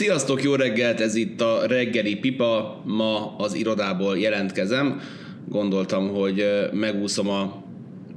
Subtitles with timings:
[0.00, 5.00] Sziasztok, jó reggelt, ez itt a reggeli pipa, ma az irodából jelentkezem.
[5.48, 7.64] Gondoltam, hogy megúszom a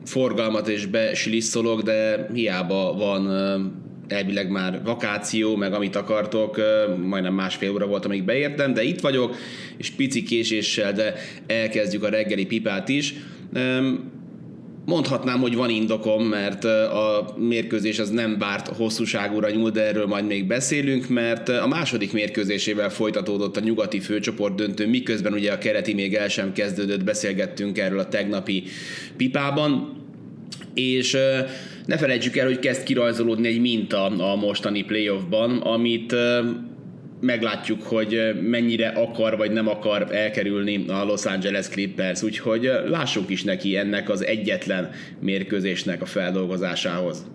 [0.06, 3.28] forgalmat és besilisszolok, de hiába van
[4.08, 6.62] elvileg már vakáció, meg amit akartok,
[7.06, 9.36] majdnem másfél óra volt, amíg beértem, de itt vagyok,
[9.78, 11.14] és pici késéssel, de
[11.48, 13.14] elkezdjük a reggeli pipát is.
[14.86, 20.26] Mondhatnám, hogy van indokom, mert a mérkőzés az nem várt hosszúságúra nyúl, de erről majd
[20.26, 25.94] még beszélünk, mert a második mérkőzésével folytatódott a nyugati főcsoport döntő, miközben ugye a kereti
[25.94, 28.64] még el sem kezdődött, beszélgettünk erről a tegnapi
[29.18, 30.02] pipában,
[30.74, 31.18] és
[31.86, 36.16] ne felejtsük el, hogy kezd kirajzolódni egy minta a mostani playoffban, amit
[37.24, 43.44] meglátjuk, hogy mennyire akar vagy nem akar elkerülni a Los Angeles Clippers, úgyhogy lássuk is
[43.44, 47.26] neki ennek az egyetlen mérkőzésnek a feldolgozásához.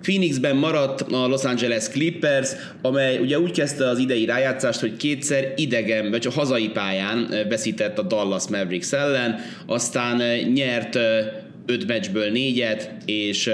[0.00, 2.50] Phoenixben maradt a Los Angeles Clippers,
[2.82, 7.98] amely ugye úgy kezdte az idei rájátszást, hogy kétszer idegen, vagy a hazai pályán veszített
[7.98, 10.98] a Dallas Mavericks ellen, aztán nyert
[11.66, 13.50] öt meccsből négyet, és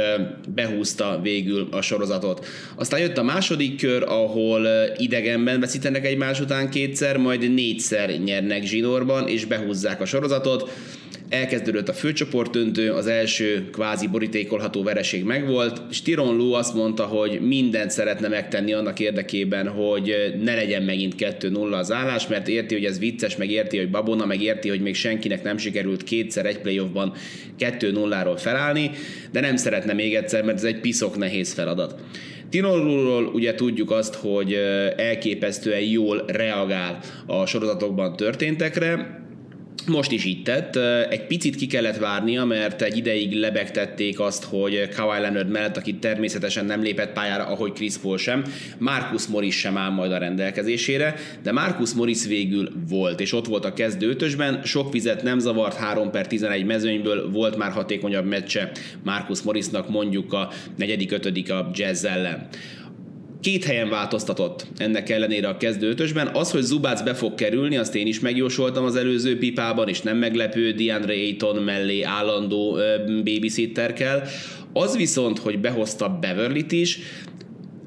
[0.54, 2.46] behúzta végül a sorozatot.
[2.76, 9.28] Aztán jött a második kör, ahol idegenben veszítenek egymás után kétszer, majd négyszer nyernek zsinórban,
[9.28, 10.70] és behúzzák a sorozatot.
[11.28, 17.04] Elkezdődött a főcsoport döntő, az első kvázi borítékolható vereség megvolt, és Tiron Lu azt mondta,
[17.04, 22.74] hogy mindent szeretne megtenni annak érdekében, hogy ne legyen megint 2-0 az állás, mert érti,
[22.74, 26.46] hogy ez vicces, meg érti, hogy babona, meg érti, hogy még senkinek nem sikerült kétszer
[26.46, 27.12] egy playoffban
[27.58, 28.90] 2-0-ról felállni,
[29.32, 31.94] de nem szeretne még egyszer, mert ez egy piszok nehéz feladat.
[32.50, 34.52] Tinorról ugye tudjuk azt, hogy
[34.96, 39.26] elképesztően jól reagál a sorozatokban történtekre,
[39.86, 40.76] most is így tett.
[41.10, 45.94] Egy picit ki kellett várnia, mert egy ideig lebegtették azt, hogy Kawhi Leonard mellett, aki
[45.94, 48.44] természetesen nem lépett pályára, ahogy Chris Paul sem,
[48.78, 53.64] Marcus Morris sem áll majd a rendelkezésére, de Marcus Morris végül volt, és ott volt
[53.64, 58.70] a kezdő ötösben, sok vizet nem zavart, 3 per 11 mezőnyből volt már hatékonyabb meccse
[59.04, 62.48] Marcus Morrisnak mondjuk a negyedik, ötödik a jazz ellen
[63.40, 66.26] két helyen változtatott ennek ellenére a kezdő ötösben.
[66.32, 70.16] Az, hogy Zubác be fog kerülni, azt én is megjósoltam az előző pipában, és nem
[70.16, 72.78] meglepő DeAndre Ayton mellé állandó
[73.24, 74.22] babysitter kell.
[74.72, 76.98] Az viszont, hogy behozta Beverly-t is,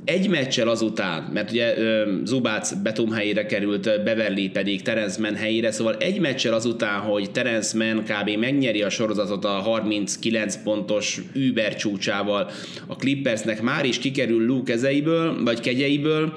[0.05, 1.75] egy meccsel azután, mert ugye
[2.23, 7.77] Zubác Betum helyére került, Beverly pedig Terence Mann helyére, szóval egy meccsel azután, hogy Terence
[7.77, 8.29] Mann kb.
[8.29, 12.49] megnyeri a sorozatot a 39 pontos Uber csúcsával,
[12.87, 16.33] a Clippersnek már is kikerül Luke kezeiből, vagy kegyeiből,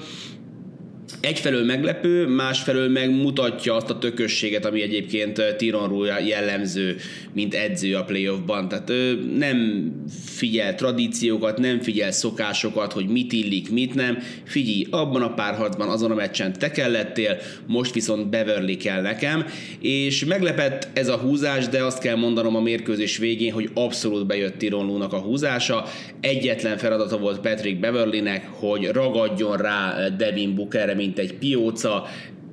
[1.20, 5.42] egyfelől meglepő, másfelől meg mutatja azt a tökösséget, ami egyébként
[5.86, 6.96] Rúja jellemző,
[7.32, 8.68] mint edző a playoffban.
[8.68, 9.90] Tehát ő nem
[10.24, 14.18] figyel tradíciókat, nem figyel szokásokat, hogy mit illik, mit nem.
[14.44, 17.36] Figyelj, abban a párharcban, azon a meccsen te kellettél,
[17.66, 19.46] most viszont Beverly kell nekem,
[19.80, 24.58] és meglepett ez a húzás, de azt kell mondanom a mérkőzés végén, hogy abszolút bejött
[24.58, 25.84] Tiron Lúnak a húzása.
[26.20, 32.06] Egyetlen feladata volt Patrick Beverlynek, hogy ragadjon rá Devin Bookerre, mint egy pióca,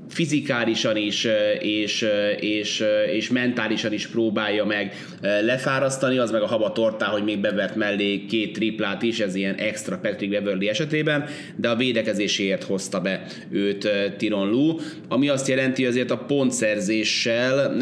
[0.10, 1.28] fizikálisan is
[1.60, 2.06] és,
[2.40, 7.76] és, és mentálisan is próbálja meg lefárasztani, az meg a haba tortá, hogy még bevert
[7.76, 11.26] mellé két triplát is, ez ilyen extra Patrick Beverly esetében,
[11.56, 14.76] de a védekezéséért hozta be őt Tiron Lu,
[15.08, 17.76] ami azt jelenti, azért a pontszerzéssel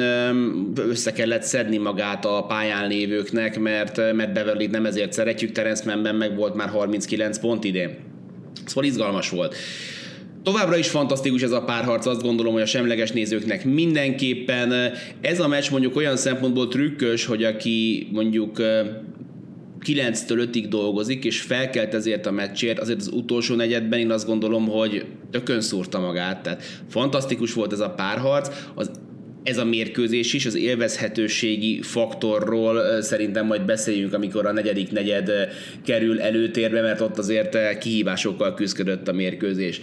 [0.75, 6.16] össze kellett szedni magát a pályán lévőknek, mert, mert Beverly nem ezért szeretjük, Terence Mannben
[6.16, 7.97] meg volt már 39 pont idén.
[8.66, 9.56] Szóval izgalmas volt.
[10.44, 14.94] Továbbra is fantasztikus ez a párharc, azt gondolom, hogy a semleges nézőknek mindenképpen.
[15.22, 18.58] Ez a meccs mondjuk olyan szempontból trükkös, hogy aki mondjuk
[19.86, 24.68] 9-től 5-ig dolgozik, és felkelt ezért a meccsért, azért az utolsó negyedben én azt gondolom,
[24.68, 26.44] hogy tökön szúrta magát.
[26.44, 28.50] Tehát fantasztikus volt ez a párharc.
[28.76, 28.92] Az
[29.44, 35.32] ez a mérkőzés is, az élvezhetőségi faktorról szerintem majd beszéljünk, amikor a negyedik negyed
[35.86, 39.82] kerül előtérbe, mert ott azért kihívásokkal küzdött a mérkőzés.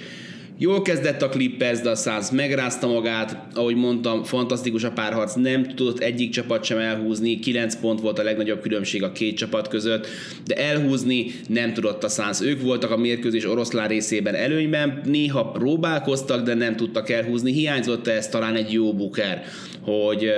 [0.58, 5.74] Jól kezdett a Clippers, de a Suns megrázta magát, ahogy mondtam, fantasztikus a párharc, nem
[5.74, 10.06] tudott egyik csapat sem elhúzni, 9 pont volt a legnagyobb különbség a két csapat között,
[10.44, 12.40] de elhúzni nem tudott a Suns.
[12.40, 18.28] Ők voltak a mérkőzés oroszlán részében előnyben, néha próbálkoztak, de nem tudtak elhúzni, hiányzott ez
[18.28, 19.42] talán egy jó buker,
[19.82, 20.30] hogy,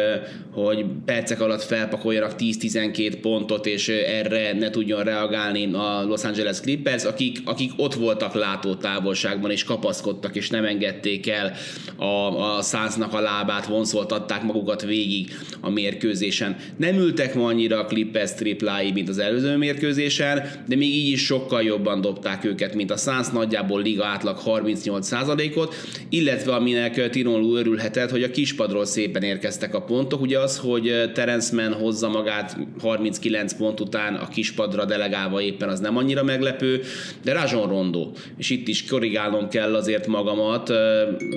[0.53, 7.05] hogy percek alatt felpakoljanak 10-12 pontot, és erre ne tudjon reagálni a Los Angeles Clippers,
[7.05, 11.53] akik, akik ott voltak látótávolságban, és kapaszkodtak kapaszkodtak, és nem engedték el
[11.97, 16.57] a, a száznak a lábát, vonszoltatták magukat végig a mérkőzésen.
[16.77, 21.25] Nem ültek ma annyira a Clippers triplái, mint az előző mérkőzésen, de még így is
[21.25, 25.75] sokkal jobban dobták őket, mint a Suns, nagyjából liga átlag 38%-ot,
[26.09, 30.21] illetve aminek Tiron Lu örülhetett, hogy a kispadról szépen érkeztek a pontok.
[30.21, 35.81] Ugye az, hogy Terence Mann hozza magát 39 pont után a kispadra delegálva éppen az
[35.81, 36.81] nem annyira meglepő,
[37.23, 40.71] de Rajon Rondo, és itt is korrigálnom kell azért magamat,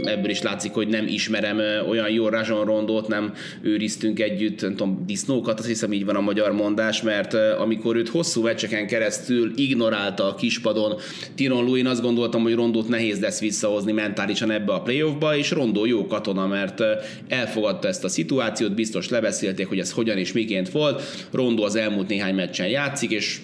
[0.05, 1.59] ebből is látszik, hogy nem ismerem
[1.89, 6.21] olyan jó Rajon Rondót, nem őriztünk együtt, nem tudom, disznókat, azt hiszem így van a
[6.21, 10.95] magyar mondás, mert amikor őt hosszú meccseken keresztül ignorálta a kispadon
[11.35, 15.85] Tiron Luin, azt gondoltam, hogy Rondót nehéz lesz visszahozni mentálisan ebbe a playoffba, és Rondó
[15.85, 16.83] jó katona, mert
[17.27, 21.01] elfogadta ezt a szituációt, biztos lebeszélték, hogy ez hogyan és miként volt.
[21.31, 23.39] Rondó az elmúlt néhány meccsen játszik, és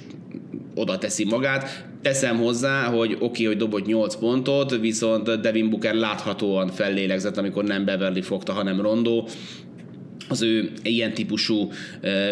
[0.78, 1.86] oda teszi magát.
[2.02, 7.64] Teszem hozzá, hogy oké, okay, hogy dobott 8 pontot, viszont Devin Booker láthatóan fellélegzett, amikor
[7.64, 9.28] nem Beverly fogta, hanem Rondó
[10.30, 11.72] az ő ilyen típusú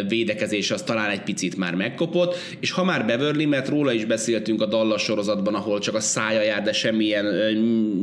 [0.08, 4.62] védekezés az talán egy picit már megkopott, és ha már Beverly, mert róla is beszéltünk
[4.62, 7.26] a Dallas sorozatban, ahol csak a szája jár, de semmilyen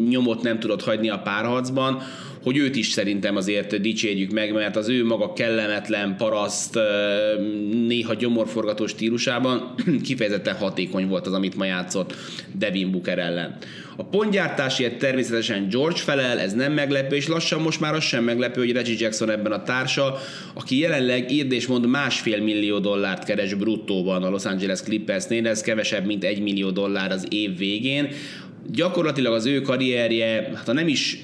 [0.08, 2.02] nyomot nem tudott hagyni a párharcban,
[2.42, 6.78] hogy őt is szerintem azért dicsérjük meg, mert az ő maga kellemetlen, paraszt,
[7.86, 9.74] néha gyomorforgató stílusában
[10.06, 12.14] kifejezetten hatékony volt az, amit ma játszott
[12.52, 13.56] Devin Booker ellen.
[13.96, 18.60] A pontgyártásért természetesen George felel, ez nem meglepő, és lassan most már az sem meglepő,
[18.60, 20.18] hogy Reggie Jackson ebben a társa,
[20.54, 25.60] aki jelenleg írd és mond másfél millió dollárt keres bruttóban a Los Angeles Clippersnél, ez
[25.60, 28.08] kevesebb, mint egy millió dollár az év végén.
[28.72, 31.18] Gyakorlatilag az ő karrierje, hát ha nem is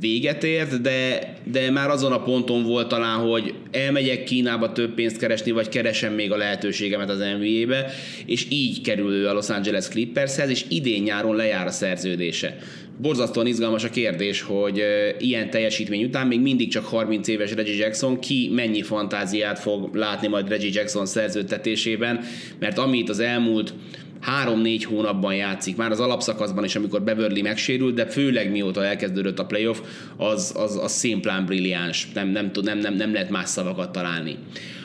[0.00, 5.16] véget ért, de, de már azon a ponton volt talán, hogy elmegyek Kínába több pénzt
[5.16, 7.90] keresni, vagy keresem még a lehetőségemet az NBA-be,
[8.26, 12.58] és így kerül ő a Los Angeles Clippershez, és idén nyáron lejár a szerződése.
[13.00, 14.84] Borzasztóan izgalmas a kérdés, hogy
[15.18, 20.28] ilyen teljesítmény után még mindig csak 30 éves Reggie Jackson, ki mennyi fantáziát fog látni
[20.28, 22.20] majd Reggie Jackson szerződtetésében,
[22.58, 23.74] mert amit az elmúlt
[24.20, 29.46] három-négy hónapban játszik, már az alapszakaszban is, amikor Beverly megsérült, de főleg mióta elkezdődött a
[29.46, 29.78] playoff,
[30.16, 34.36] az, az, az szimplán brilliáns, nem, nem, tud, nem, nem, nem lehet más szavakat találni.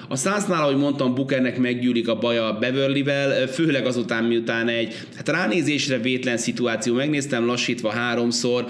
[0.08, 5.98] A Sunsnál, ahogy mondtam, Bookernek meggyűlik a baja Beverlyvel, főleg azután, miután egy hát ránézésre
[5.98, 8.66] vétlen szituáció, megnéztem lassítva háromszor,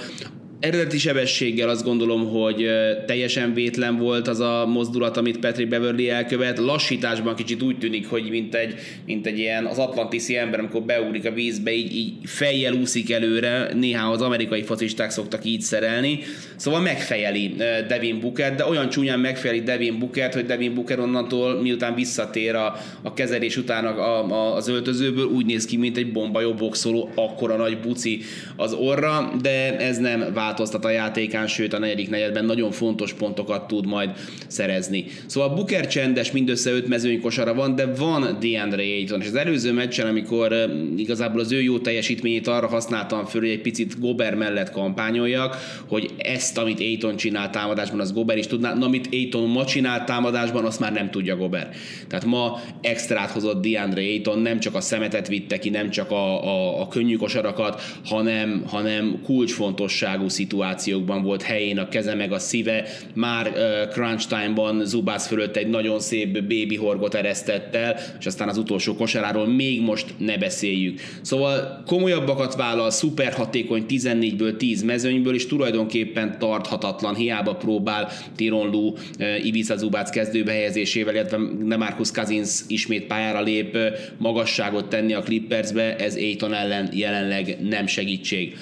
[0.64, 2.70] eredeti sebességgel azt gondolom, hogy
[3.06, 6.58] teljesen vétlen volt az a mozdulat, amit Patrick Beverly elkövet.
[6.58, 8.76] Lassításban kicsit úgy tűnik, hogy mint egy,
[9.06, 13.74] mint egy ilyen az atlantiszi ember, amikor beugrik a vízbe, így, így fejjel úszik előre,
[13.74, 16.20] néha az amerikai focisták szoktak így szerelni.
[16.56, 17.56] Szóval megfejeli
[17.88, 22.76] Devin Booker, de olyan csúnyán megfejeli Devin Booker, hogy Devin Booker onnantól, miután visszatér a,
[23.02, 27.56] a kezelés után a, a, az öltözőből, úgy néz ki, mint egy bombajó boxoló, akkora
[27.56, 28.22] nagy buci
[28.56, 33.14] az orra, de ez nem vált változtat a játékán, sőt a negyedik negyedben nagyon fontos
[33.14, 34.10] pontokat tud majd
[34.48, 35.06] szerezni.
[35.26, 39.72] Szóval Booker csendes, mindössze öt mezőny kosara van, de van DeAndre Ayton, és az előző
[39.72, 44.72] meccsen, amikor igazából az ő jó teljesítményét arra használtam föl, hogy egy picit Gober mellett
[44.72, 45.58] kampányoljak,
[45.88, 50.04] hogy ezt, amit Ayton csinál támadásban, az Gober is tudná, na, amit Ayton ma csinál
[50.04, 51.70] támadásban, azt már nem tudja Gober.
[52.08, 56.44] Tehát ma extrát hozott DeAndre Ayton, nem csak a szemetet vitte ki, nem csak a,
[56.44, 62.86] a, a könnyű kosarakat, hanem, hanem kulcsfontosságú szituációkban volt helyén a keze meg a szíve,
[63.14, 68.50] már uh, crunch time-ban Zubász fölött egy nagyon szép baby horgot eresztett el, és aztán
[68.50, 71.00] az utolsó kosaráról még most ne beszéljük.
[71.22, 78.88] Szóval komolyabbakat vállal, szuper hatékony 14-ből 10 mezőnyből, és tulajdonképpen tarthatatlan, hiába próbál Tiron Lu
[78.88, 83.78] uh, Ibiza Zubác kezdőbe helyezésével, illetve Demarcus Cousins ismét pályára lép,
[84.18, 88.56] magasságot tenni a Clippersbe, ez Aiton ellen jelenleg nem segítség.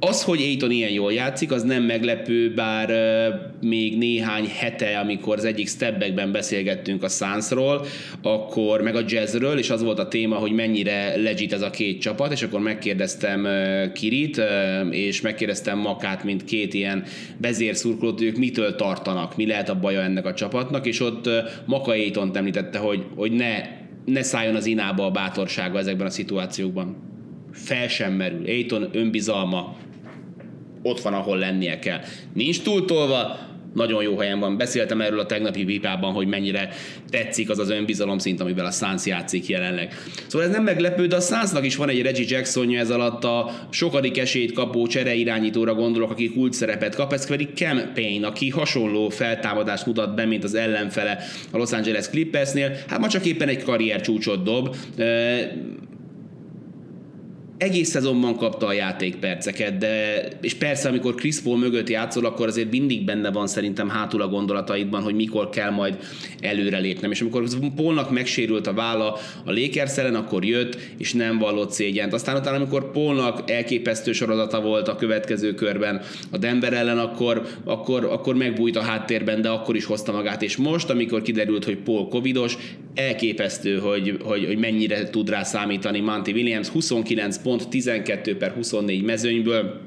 [0.00, 2.92] Az, hogy Aiton ilyen jól játszik, az nem meglepő, bár
[3.60, 7.86] még néhány hete, amikor az egyik stepbackben beszélgettünk a Sunsról,
[8.22, 12.00] akkor meg a Jazzről, és az volt a téma, hogy mennyire legit ez a két
[12.00, 13.46] csapat, és akkor megkérdeztem
[13.92, 14.42] Kirit,
[14.90, 17.04] és megkérdeztem Makát, mint két ilyen
[17.40, 21.28] vezérszurkolót, ők mitől tartanak, mi lehet a baja ennek a csapatnak, és ott
[21.64, 23.60] Maka aiton említette, hogy, hogy ne,
[24.04, 27.14] ne szálljon az inába a bátorsága ezekben a szituációkban
[27.52, 28.46] fel sem merül.
[28.46, 29.76] Aiton önbizalma
[30.86, 32.00] ott van, ahol lennie kell.
[32.34, 33.38] Nincs túltolva,
[33.76, 34.56] nagyon jó helyen van.
[34.56, 36.68] Beszéltem erről a tegnapi vipában, hogy mennyire
[37.10, 39.94] tetszik az az önbizalom szint, amivel a Suns játszik jelenleg.
[40.26, 43.50] Szóval ez nem meglepő, de a Sunsnak is van egy Reggie Jacksonja ez alatt a
[43.70, 48.50] sokadik esélyt kapó csere irányítóra gondolok, aki kult szerepet kap, ez pedig Cam Payne, aki
[48.50, 51.18] hasonló feltámadást mutat be, mint az ellenfele
[51.50, 52.76] a Los Angeles Clippersnél.
[52.88, 54.76] Hát ma csak éppen egy karrier csúcsot dob
[57.58, 62.70] egész szezonban kapta a játékperceket, de és persze, amikor Chris Paul mögött játszol, akkor azért
[62.70, 65.98] mindig benne van szerintem hátul a gondolataidban, hogy mikor kell majd
[66.40, 67.10] előrelépnem.
[67.10, 72.12] És amikor Paulnak megsérült a válla a Lakers akkor jött, és nem vallott szégyent.
[72.12, 78.04] Aztán utána, amikor Paulnak elképesztő sorozata volt a következő körben a Denver ellen, akkor, akkor,
[78.04, 80.42] akkor megbújt a háttérben, de akkor is hozta magát.
[80.42, 82.56] És most, amikor kiderült, hogy Paul covidos,
[82.94, 89.02] elképesztő, hogy, hogy, hogy mennyire tud rá számítani Monty Williams, 29 pont 12 per 24
[89.02, 89.80] mezőnyből,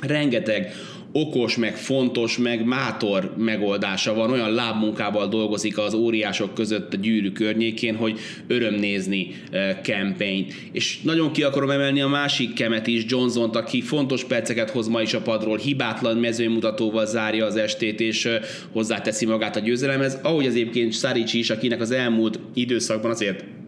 [0.00, 0.72] rengeteg
[1.12, 7.30] okos, meg fontos, meg mátor megoldása van, olyan lábmunkával dolgozik az óriások között a gyűrű
[7.30, 9.34] környékén, hogy öröm nézni
[9.82, 14.88] campaign És nagyon ki akarom emelni a másik kemet is, Johnson-t, aki fontos perceket hoz
[14.88, 18.28] ma is a padról, hibátlan mezőmutatóval zárja az estét, és
[18.72, 23.59] hozzáteszi magát a győzelemhez, ahogy az egyébként Saric is, akinek az elmúlt időszakban azért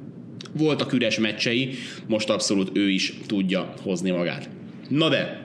[0.56, 1.74] voltak üres meccsei,
[2.06, 4.48] most abszolút ő is tudja hozni magát.
[4.88, 5.42] Na de,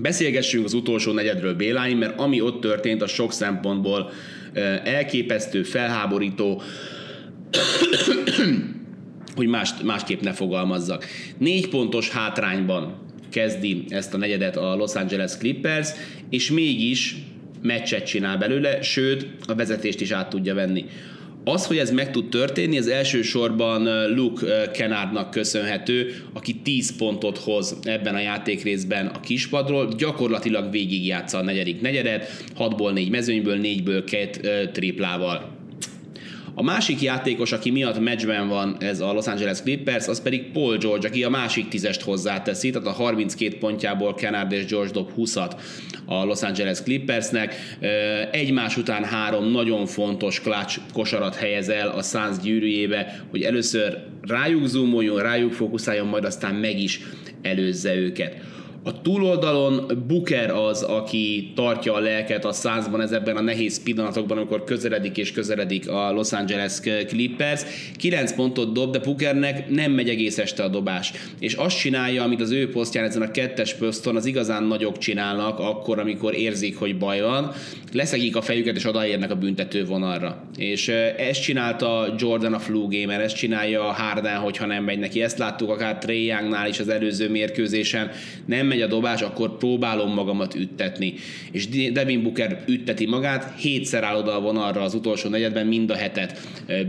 [0.00, 4.10] beszélgessünk az utolsó negyedről Béláin, mert ami ott történt, a sok szempontból
[4.84, 6.62] elképesztő, felháborító,
[9.36, 11.04] hogy más, másképp ne fogalmazzak.
[11.38, 15.88] Négy pontos hátrányban kezdi ezt a negyedet a Los Angeles Clippers,
[16.30, 17.16] és mégis
[17.62, 20.84] meccset csinál belőle, sőt, a vezetést is át tudja venni.
[21.48, 27.78] Az, hogy ez meg tud történni, az elsősorban Luke Kennardnak köszönhető, aki 10 pontot hoz
[27.82, 34.70] ebben a játékrészben a kispadról, gyakorlatilag végigjátsza a negyedik negyedet, 6-ból 4 mezőnyből, 4-ből 2
[34.72, 35.55] triplával.
[36.58, 40.76] A másik játékos, aki miatt meccsben van ez a Los Angeles Clippers, az pedig Paul
[40.76, 45.52] George, aki a másik tízest hozzáteszi, tehát a 32 pontjából Kennard és George dob 20-at
[46.06, 47.54] a Los Angeles Clippersnek.
[48.30, 54.66] Egymás után három nagyon fontos klács kosarat helyez el a Suns gyűrűjébe, hogy először rájuk
[54.66, 57.00] zoomoljon, rájuk fókuszáljon, majd aztán meg is
[57.42, 58.36] előzze őket.
[58.86, 64.64] A túloldalon Booker az, aki tartja a lelket a százban ezekben a nehéz pillanatokban, amikor
[64.64, 67.62] közeledik és közeledik a Los Angeles Clippers.
[67.96, 71.12] 9 pontot dob, de Bookernek nem megy egész este a dobás.
[71.38, 75.58] És azt csinálja, amit az ő posztján ezen a kettes poszton az igazán nagyok csinálnak,
[75.58, 77.52] akkor, amikor érzik, hogy baj van,
[77.96, 80.42] leszegik a fejüket és odaérnek a büntető vonalra.
[80.56, 80.88] És
[81.18, 85.22] ezt csinálta Jordan a flu gamer, ezt csinálja Harden, hogyha nem megy neki.
[85.22, 88.10] Ezt láttuk akár Trey Youngnál is az előző mérkőzésen.
[88.44, 91.14] Nem megy a dobás, akkor próbálom magamat üttetni.
[91.50, 95.94] És Devin Booker ütteti magát, hétszer áll oda a vonalra az utolsó negyedben, mind a
[95.94, 96.38] hetet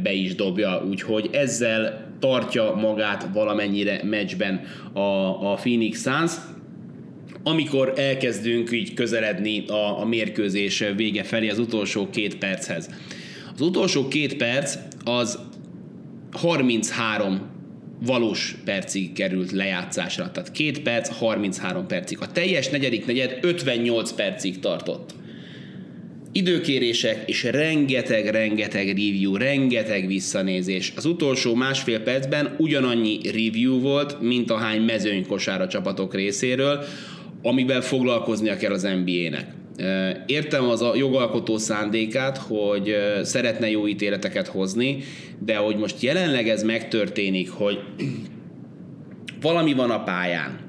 [0.03, 4.61] be is dobja, úgyhogy ezzel tartja magát valamennyire meccsben
[4.93, 4.99] a,
[5.51, 6.31] a Phoenix Suns,
[7.47, 12.89] amikor elkezdünk így közeledni a, a mérkőzés vége felé az utolsó két perchez.
[13.53, 15.39] Az utolsó két perc az
[16.31, 17.41] 33
[18.05, 20.31] valós percig került lejátszásra.
[20.31, 22.17] Tehát két perc, 33 percig.
[22.21, 25.13] A teljes negyedik negyed 58 percig tartott.
[26.31, 30.93] Időkérések és rengeteg-rengeteg review, rengeteg visszanézés.
[30.95, 36.85] Az utolsó másfél percben ugyanannyi review volt, mint ahány mezőnykosár a csapatok részéről,
[37.41, 39.55] amivel foglalkoznia kell az NBA-nek.
[40.25, 45.03] Értem az a jogalkotó szándékát, hogy szeretne jó ítéleteket hozni,
[45.39, 47.79] de hogy most jelenleg ez megtörténik, hogy
[49.41, 50.59] valami van a pályán,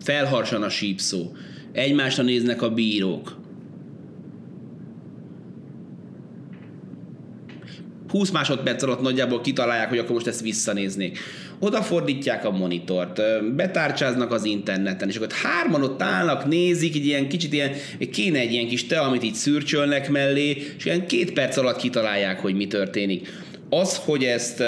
[0.00, 1.32] felharsan a sípszó,
[1.72, 3.40] egymásra néznek a bírók,
[8.12, 11.18] 20 másodperc alatt nagyjából kitalálják, hogy akkor most ezt visszanéznék.
[11.64, 13.20] Odafordítják a monitort,
[13.54, 17.70] betárcsáznak az interneten, és akkor hárman ott állnak, nézik, egy ilyen kicsit ilyen,
[18.12, 22.40] kéne egy ilyen kis te, amit így szürcsölnek mellé, és ilyen két perc alatt kitalálják,
[22.40, 23.28] hogy mi történik.
[23.68, 24.62] Az, hogy ezt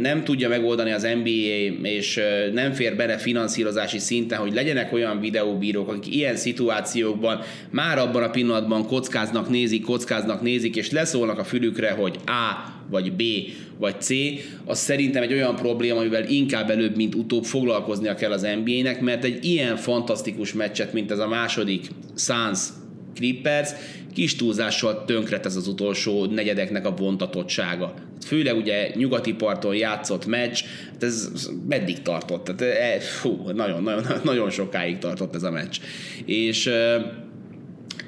[0.00, 2.20] nem tudja megoldani az NBA, és
[2.52, 8.30] nem fér bele finanszírozási szinten, hogy legyenek olyan videóbírók, akik ilyen szituációkban már abban a
[8.30, 13.22] pillanatban kockáznak, nézik, kockáznak, nézik, és leszólnak a fülükre, hogy A vagy B
[13.78, 14.08] vagy C,
[14.64, 19.24] az szerintem egy olyan probléma, amivel inkább előbb, mint utóbb foglalkoznia kell az NBA-nek, mert
[19.24, 21.86] egy ilyen fantasztikus meccset, mint ez a második
[22.16, 22.60] Suns
[23.14, 23.70] Clippers,
[24.14, 27.94] kis túlzással tönkret ez az utolsó negyedeknek a vontatottsága.
[28.26, 30.62] Főleg ugye nyugati parton játszott meccs,
[30.92, 31.30] hát ez
[31.68, 32.44] meddig tartott?
[32.44, 35.80] Tehát, e, fú, nagyon, nagyon, nagyon sokáig tartott ez a meccs.
[36.24, 36.70] És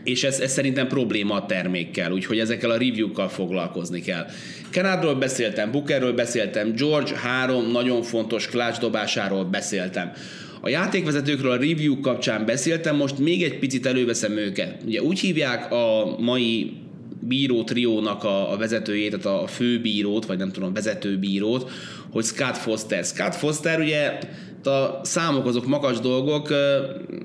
[0.04, 4.26] és ez, ez szerintem probléma a termékkel, úgyhogy ezekkel a review-kkal foglalkozni kell.
[4.70, 10.12] Kenardról beszéltem, Bookerről beszéltem, George három nagyon fontos klács dobásáról beszéltem.
[10.60, 14.82] A játékvezetőkről a review kapcsán beszéltem, most még egy picit előveszem őket.
[14.86, 16.72] Ugye úgy hívják a mai
[17.20, 21.70] bíró triónak a, a vezetőjét, tehát a főbírót, vagy nem tudom, vezetőbírót,
[22.10, 23.04] hogy Scott Foster.
[23.04, 24.18] Scott Foster ugye
[24.66, 26.54] a számok azok magas dolgok,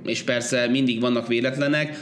[0.05, 1.99] és persze mindig vannak véletlenek.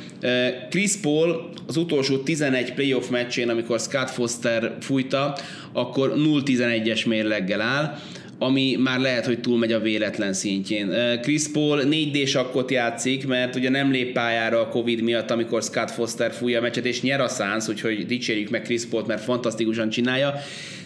[0.70, 5.38] Chris Paul az utolsó 11 playoff meccsén, amikor Scott Foster fújta,
[5.74, 7.98] akkor 0-11-es mérleggel áll
[8.40, 10.94] ami már lehet, hogy túlmegy a véletlen szintjén.
[11.22, 15.64] Chris Paul 4 d sakkot játszik, mert ugye nem lép pályára a Covid miatt, amikor
[15.64, 19.24] Scott Foster fújja a meccset, és nyer a szánsz, úgyhogy dicsérjük meg Chris Paul-t, mert
[19.24, 20.34] fantasztikusan csinálja.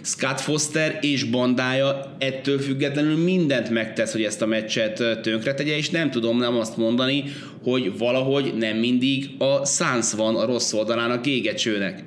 [0.04, 5.90] Scott Foster és bandája ettől függetlenül mindent megtesz, hogy ezt a meccset tönkre tegye, és
[5.90, 7.24] nem tudom nem azt mondani,
[7.64, 12.04] hogy valahogy nem mindig a szánsz van a rossz oldalán a gégecsőnek.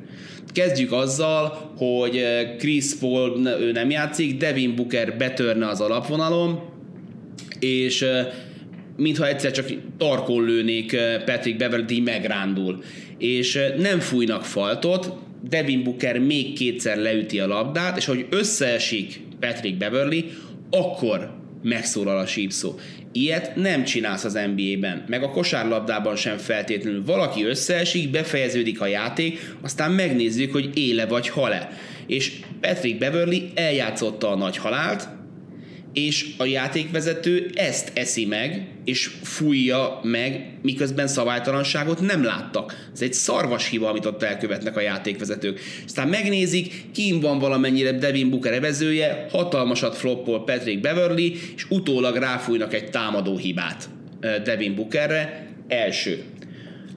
[0.54, 6.60] Kezdjük azzal, hogy eh, Chris Paul ő nem játszik, Devin Booker betörne az alapvonalon,
[7.58, 8.26] és eh,
[8.96, 9.66] mintha egyszer csak
[9.98, 12.82] tarkon lőnék eh, Patrick Beverly, megrándul.
[13.18, 15.12] És nem fújnak faltot,
[15.48, 20.24] Devin Booker még kétszer leüti a labdát, és hogy összeesik Patrick Beverly,
[20.70, 21.30] akkor
[21.64, 22.74] megszólal a sípszó.
[23.12, 27.04] Ilyet nem csinálsz az NBA-ben, meg a kosárlabdában sem feltétlenül.
[27.04, 31.68] Valaki összeesik, befejeződik a játék, aztán megnézzük, hogy éle vagy hale.
[32.06, 35.08] És Patrick Beverly eljátszotta a nagy halált,
[35.92, 42.88] és a játékvezető ezt eszi meg, és fújja meg, miközben szabálytalanságot nem láttak.
[42.92, 45.60] Ez egy szarvas hiba, amit ott elkövetnek a játékvezetők.
[45.84, 52.74] Aztán megnézik, kim van valamennyire Devin Booker evezője, hatalmasat floppol Patrick Beverly, és utólag ráfújnak
[52.74, 53.88] egy támadó hibát
[54.20, 55.42] eh, Devin Bookerre.
[55.68, 56.22] Első.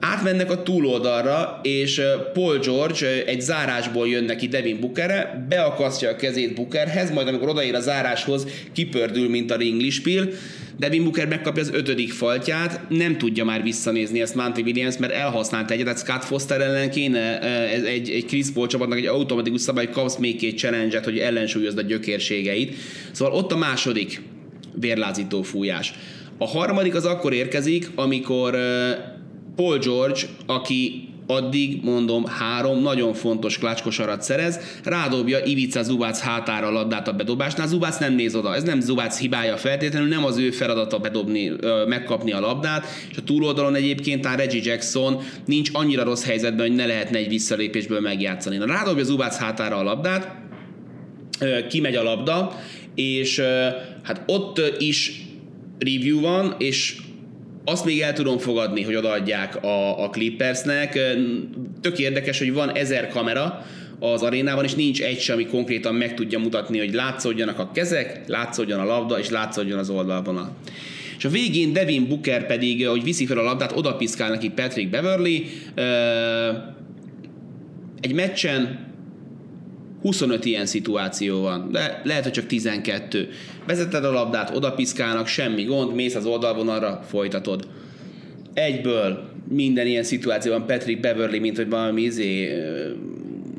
[0.00, 2.00] Átmennek a túloldalra, és
[2.32, 7.74] Paul George egy zárásból jön neki Devin Bookerre, beakasztja a kezét Bookerhez, majd amikor odaér
[7.74, 10.28] a záráshoz, kipördül, mint a ringlispil,
[10.78, 15.70] Devin Booker megkapja az ötödik faltját, nem tudja már visszanézni ezt Monty Williams, mert elhasznált
[15.70, 17.40] egyet, tehát Scott Foster ellen kéne
[17.86, 21.78] egy, egy Chris Paul csapatnak egy automatikus szabály, hogy kapsz még két challenge hogy ellensúlyozd
[21.78, 22.74] a gyökérségeit.
[23.12, 24.22] Szóval ott a második
[24.74, 25.92] vérlázító fújás.
[26.38, 28.58] A harmadik az akkor érkezik, amikor
[29.58, 36.70] Paul George, aki addig, mondom, három nagyon fontos klácskosarat szerez, rádobja Ivica Zubác hátára a
[36.70, 40.50] labdát a bedobásnál, Zubác nem néz oda, ez nem Zubác hibája feltétlenül, nem az ő
[40.50, 41.52] feladata bedobni,
[41.86, 46.76] megkapni a labdát, és a túloldalon egyébként a Reggie Jackson nincs annyira rossz helyzetben, hogy
[46.76, 48.56] ne lehetne egy visszalépésből megjátszani.
[48.56, 50.36] Na, rádobja Zubác hátára a labdát,
[51.68, 52.60] kimegy a labda,
[52.94, 53.40] és
[54.02, 55.22] hát ott is
[55.78, 56.96] review van, és
[57.68, 60.98] azt még el tudom fogadni, hogy odaadják a, a Clippersnek.
[61.80, 63.66] Tök érdekes, hogy van ezer kamera
[64.00, 68.22] az arénában, és nincs egy sem, ami konkrétan meg tudja mutatni, hogy látszódjanak a kezek,
[68.26, 70.56] látszódjon a labda, és látszódjon az oldalvonal.
[71.18, 74.90] És a végén Devin Booker pedig, hogy viszi fel a labdát, oda piszkál neki Patrick
[74.90, 75.46] Beverly.
[78.00, 78.86] Egy meccsen
[80.02, 83.28] 25 ilyen szituáció van, de lehet, hogy csak 12.
[83.68, 87.68] Vezeted a labdát, odapiszkálnak, semmi gond, mész az oldalvonalra, folytatod.
[88.54, 92.50] Egyből minden ilyen szituációban Patrick Beverly, mint hogy valami izé,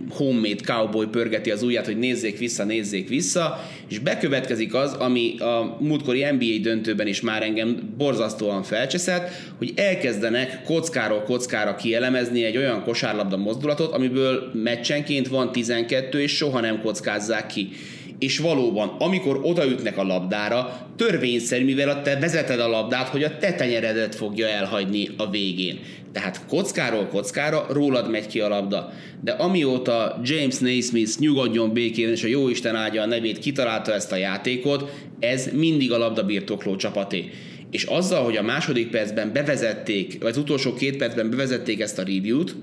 [0.10, 5.78] homemade cowboy pörgeti az ujját, hogy nézzék vissza, nézzék vissza, és bekövetkezik az, ami a
[5.80, 12.84] múltkori NBA döntőben is már engem borzasztóan felcseszett, hogy elkezdenek kockáról kockára kielemezni egy olyan
[12.84, 17.69] kosárlabda mozdulatot, amiből meccsenként van 12, és soha nem kockázzák ki
[18.19, 23.38] és valóban, amikor odaütnek a labdára, törvényszerű, mivel a te vezeted a labdát, hogy a
[23.38, 25.79] te tenyeredet fogja elhagyni a végén.
[26.12, 28.93] Tehát kockáról kockára rólad megy ki a labda.
[29.21, 34.15] De amióta James Naismith nyugodjon békén, és a Jóisten áldja a nevét kitalálta ezt a
[34.15, 37.29] játékot, ez mindig a labdabirtokló csapaté.
[37.71, 42.03] És azzal, hogy a második percben bevezették, vagy az utolsó két percben bevezették ezt a
[42.03, 42.55] review-t,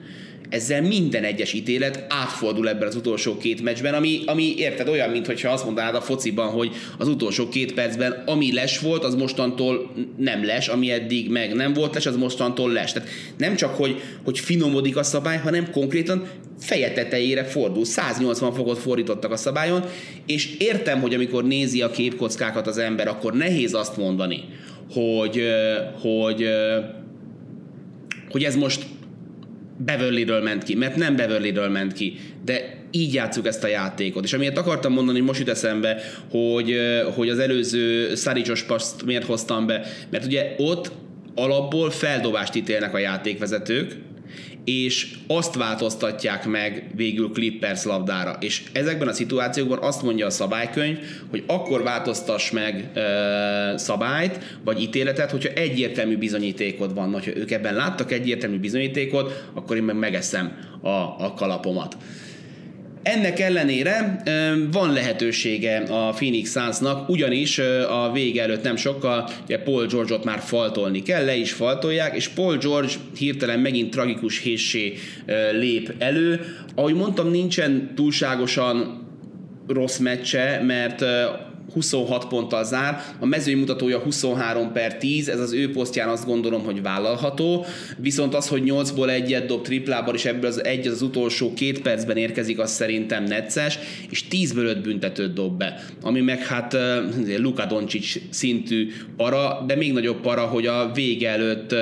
[0.49, 5.51] ezzel minden egyes ítélet átfordul ebben az utolsó két meccsben, ami, ami érted olyan, mintha
[5.51, 10.45] azt mondanád a fociban, hogy az utolsó két percben ami les volt, az mostantól nem
[10.45, 12.93] les, ami eddig meg nem volt les, az mostantól les.
[12.93, 16.29] Tehát nem csak, hogy, hogy finomodik a szabály, hanem konkrétan
[16.59, 17.85] feje tetejére fordul.
[17.85, 19.85] 180 fokot fordítottak a szabályon,
[20.27, 24.45] és értem, hogy amikor nézi a képkockákat az ember, akkor nehéz azt mondani,
[24.93, 25.43] hogy,
[26.01, 26.49] hogy,
[28.31, 28.87] hogy ez most
[29.77, 34.25] Beverly-ről ment ki, mert nem Beverly-ről ment ki, de így játszuk ezt a játékot.
[34.25, 36.77] És amiért akartam mondani, most jut eszembe, hogy,
[37.15, 40.93] hogy az előző Szaricsos paszt miért hoztam be, mert ugye ott
[41.35, 43.97] alapból feldobást ítélnek a játékvezetők,
[44.67, 48.37] és azt változtatják meg végül Clippers labdára.
[48.41, 50.99] És ezekben a szituációkban azt mondja a szabálykönyv,
[51.31, 53.01] hogy akkor változtass meg ö,
[53.77, 57.13] szabályt, vagy ítéletet, hogyha egyértelmű bizonyítékod van.
[57.13, 61.97] Ha ők ebben láttak egyértelmű bizonyítékot, akkor én meg megeszem a, a kalapomat.
[63.07, 64.23] Ennek ellenére
[64.73, 70.39] van lehetősége a Phoenix Sunsnak, ugyanis a vége előtt nem sokkal ugye Paul George-ot már
[70.39, 74.95] faltolni kell, le is faltolják, és Paul George hirtelen megint tragikus héssé
[75.53, 76.41] lép elő.
[76.75, 79.07] Ahogy mondtam, nincsen túlságosan
[79.69, 81.05] rossz meccse, mert
[81.73, 86.65] 26 ponttal zár, a mezői mutatója 23 per 10, ez az ő posztján azt gondolom,
[86.65, 87.65] hogy vállalható,
[87.97, 92.17] viszont az, hogy 8-ból egyet dob triplában, és ebből az egy az utolsó két percben
[92.17, 93.79] érkezik, az szerintem necces,
[94.11, 96.77] és 10-ből 5 büntetőt dob be, ami meg hát
[97.39, 101.75] Luka Doncic szintű para, de még nagyobb para, hogy a vége előtt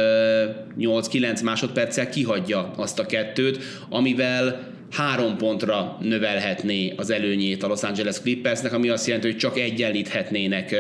[0.79, 8.21] 8-9 másodperccel kihagyja azt a kettőt, amivel három pontra növelhetné az előnyét a Los Angeles
[8.21, 10.77] Clippersnek, ami azt jelenti, hogy csak egyenlíthetnének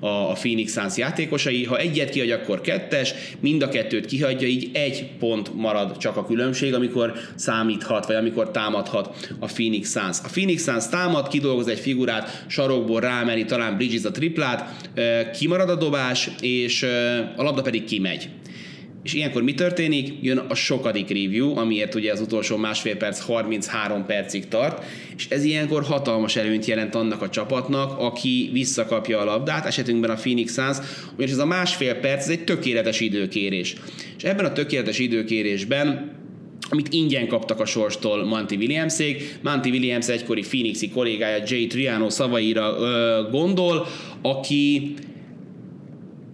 [0.00, 1.64] a Phoenix Suns játékosai.
[1.64, 6.26] Ha egyet kihagy, akkor kettes, mind a kettőt kihagyja, így egy pont marad csak a
[6.26, 10.18] különbség, amikor számíthat, vagy amikor támadhat a Phoenix Suns.
[10.24, 14.90] A Phoenix Suns támad, kidolgoz egy figurát, sarokból rámeri talán Bridges a triplát,
[15.38, 16.82] kimarad a dobás, és
[17.36, 18.28] a labda pedig kimegy.
[19.02, 20.12] És ilyenkor mi történik?
[20.20, 24.84] Jön a sokadik review, amiért ugye az utolsó másfél perc 33 percig tart,
[25.16, 30.14] és ez ilyenkor hatalmas előnyt jelent annak a csapatnak, aki visszakapja a labdát, esetünkben a
[30.14, 30.76] Phoenix Suns,
[31.14, 33.74] ugyanis ez a másfél perc ez egy tökéletes időkérés.
[34.16, 36.20] És ebben a tökéletes időkérésben
[36.70, 39.38] amit ingyen kaptak a sorstól Monty Williamsék.
[39.42, 43.86] Monty Williams egykori Phoenixi kollégája Jay Triano szavaira ö, gondol,
[44.22, 44.94] aki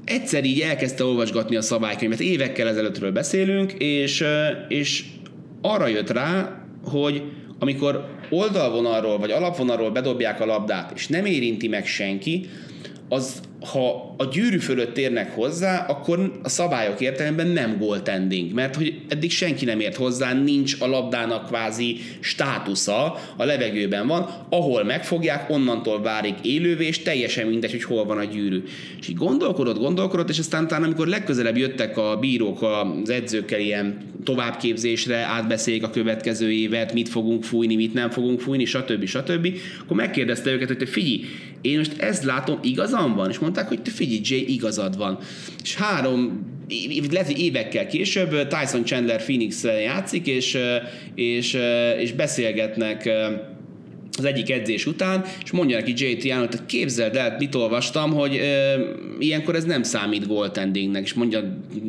[0.08, 4.24] egyszer így elkezdte olvasgatni a szabálykönyvet, évekkel ezelőttről beszélünk, és,
[4.68, 5.04] és
[5.60, 7.22] arra jött rá, hogy
[7.58, 12.48] amikor oldalvonalról vagy alapvonalról bedobják a labdát, és nem érinti meg senki,
[13.08, 19.00] az ha a gyűrű fölött érnek hozzá, akkor a szabályok értelemben nem goaltending, mert hogy
[19.08, 25.50] eddig senki nem ért hozzá, nincs a labdának kvázi státusza, a levegőben van, ahol megfogják,
[25.50, 28.62] onnantól válik élővé, és teljesen mindegy, hogy hol van a gyűrű.
[29.00, 33.98] És így gondolkodott, gondolkodott, és aztán utána, amikor legközelebb jöttek a bírók az edzőkkel ilyen
[34.24, 39.04] továbbképzésre, átbeszéljék a következő évet, mit fogunk fújni, mit nem fogunk fújni, stb.
[39.04, 39.54] stb.
[39.80, 41.20] Akkor megkérdezte őket, hogy te figyelj,
[41.60, 43.30] én most ezt látom, igazam van?
[43.30, 45.18] És mondták, hogy te figyelj, Jay, igazad van.
[45.62, 46.46] És három
[47.10, 50.58] lehet, hogy évekkel később Tyson Chandler Phoenix játszik, és,
[51.14, 51.58] és,
[51.98, 53.10] és beszélgetnek
[54.18, 58.36] az egyik edzés után, és mondja neki Jay Triano, hogy képzeld el, mit olvastam, hogy
[58.36, 58.78] e,
[59.18, 61.40] ilyenkor ez nem számít goaltendingnek, és mondja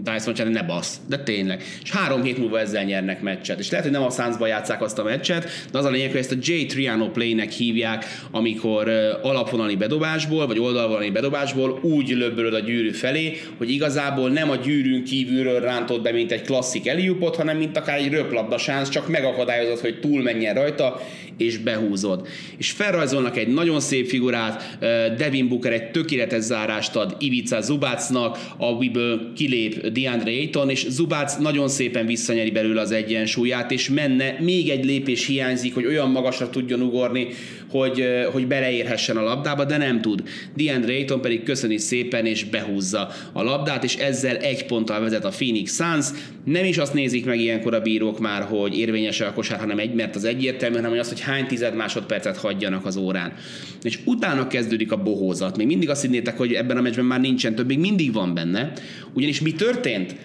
[0.04, 1.63] Dyson, hogy ne basz, de tényleg.
[1.84, 3.60] És három hét múlva ezzel nyernek meccset.
[3.60, 6.20] És lehet, hogy nem a Sunsba játszák azt a meccset, de az a lényeg, hogy
[6.20, 12.54] ezt a Jay Triano play-nek hívják, amikor e, alapvonali bedobásból, vagy oldalvonali bedobásból úgy löbbölöd
[12.54, 17.36] a gyűrű felé, hogy igazából nem a gyűrűn kívülről rántod be, mint egy klasszik eliupot,
[17.36, 21.02] hanem mint akár egy röplabdasánsz, csak megakadályozod, hogy túl menjen rajta,
[21.39, 22.28] és behúzod.
[22.58, 24.78] És felrajzolnak egy nagyon szép figurát,
[25.17, 31.38] Devin Booker egy tökéletes zárást ad Ivica Zubácnak, a Weeble kilép DeAndre Ayton, és Zubác
[31.38, 36.49] nagyon szépen visszanyeri belőle az egyensúlyát, és menne, még egy lépés hiányzik, hogy olyan magasra
[36.49, 37.28] tudjon ugorni,
[37.69, 40.23] hogy, hogy beleérhessen a labdába, de nem tud.
[40.56, 45.30] DeAndre Ayton pedig köszöni szépen, és behúzza a labdát, és ezzel egy ponttal vezet a
[45.30, 46.08] Phoenix Suns.
[46.52, 49.94] Nem is azt nézik meg ilyenkor a bírók már, hogy érvényes a kosár, hanem egy,
[49.94, 53.34] mert az egyértelmű, hanem hogy az, hogy hány tized másodpercet hagyjanak az órán.
[53.82, 55.58] És utána kezdődik a bohózat.
[55.58, 58.72] Még mindig azt hinnétek, hogy ebben a meccsben már nincsen több, még mindig van benne.
[59.14, 60.16] Ugyanis mi történt?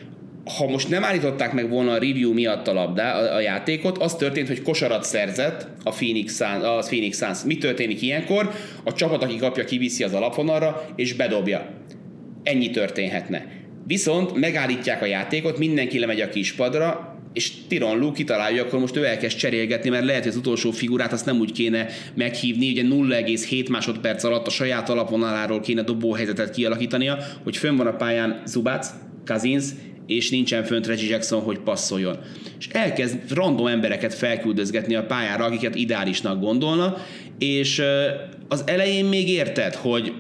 [0.59, 4.15] ha most nem állították meg volna a review miatt a labdá, a, a játékot, az
[4.15, 7.45] történt, hogy kosarat szerzett a Phoenix, Suns, a Phoenix Suns.
[7.45, 8.51] Mi történik ilyenkor?
[8.85, 11.69] A csapat, aki kapja, kiviszi az alapvonalra, és bedobja.
[12.43, 13.64] Ennyi történhetne.
[13.87, 19.05] Viszont megállítják a játékot, mindenki lemegy a kispadra, és Tiron Lu kitalálja, akkor most ő
[19.05, 23.71] elkezd cserélgetni, mert lehet, hogy az utolsó figurát azt nem úgy kéne meghívni, ugye 0,7
[23.71, 28.91] másodperc alatt a saját alapvonaláról kéne dobóhelyzetet kialakítania, hogy fönn van a pályán Zubác,
[29.25, 29.65] Kazins,
[30.07, 32.19] és nincsen fönt Reggie Jackson, hogy passzoljon.
[32.59, 36.97] És elkezd random embereket felküldözgetni a pályára, akiket ideálisnak gondolna,
[37.39, 37.83] és
[38.49, 40.13] az elején még érted, hogy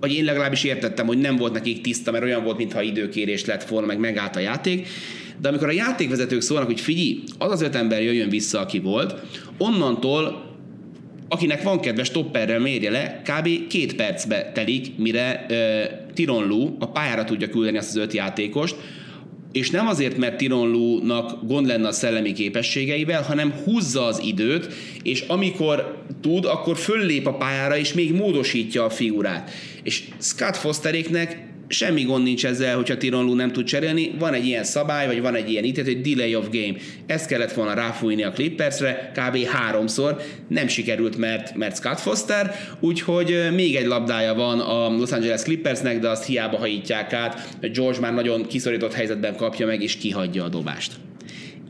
[0.00, 3.64] vagy én legalábbis értettem, hogy nem volt nekik tiszta, mert olyan volt, mintha időkérés lett
[3.64, 4.88] volna, meg megállt a játék,
[5.40, 9.14] de amikor a játékvezetők szólnak, hogy figyelj, az az öt ember jöjjön vissza, aki volt,
[9.58, 10.48] onnantól
[11.32, 13.66] akinek van kedves stopperrel mérje le, kb.
[13.66, 18.76] két percbe telik, mire uh, Tiron a pályára tudja küldeni azt az öt játékost,
[19.52, 24.72] és nem azért, mert Tyron Lue-nak gond lenne a szellemi képességeivel, hanem húzza az időt,
[25.02, 29.50] és amikor tud, akkor föllép a pályára, és még módosítja a figurát.
[29.82, 34.14] És Scott Fosteréknek semmi gond nincs ezzel, hogyha Tyron Lue nem tud cserélni.
[34.18, 36.78] Van egy ilyen szabály, vagy van egy ilyen ítélet, hogy delay of game.
[37.06, 39.44] Ezt kellett volna ráfújni a Clippersre, kb.
[39.44, 40.20] háromszor.
[40.48, 45.98] Nem sikerült, mert, mert Scott Foster, úgyhogy még egy labdája van a Los Angeles Clippersnek,
[45.98, 47.56] de azt hiába hajítják át.
[47.72, 50.92] George már nagyon kiszorított helyzetben kapja meg, és kihagyja a dobást.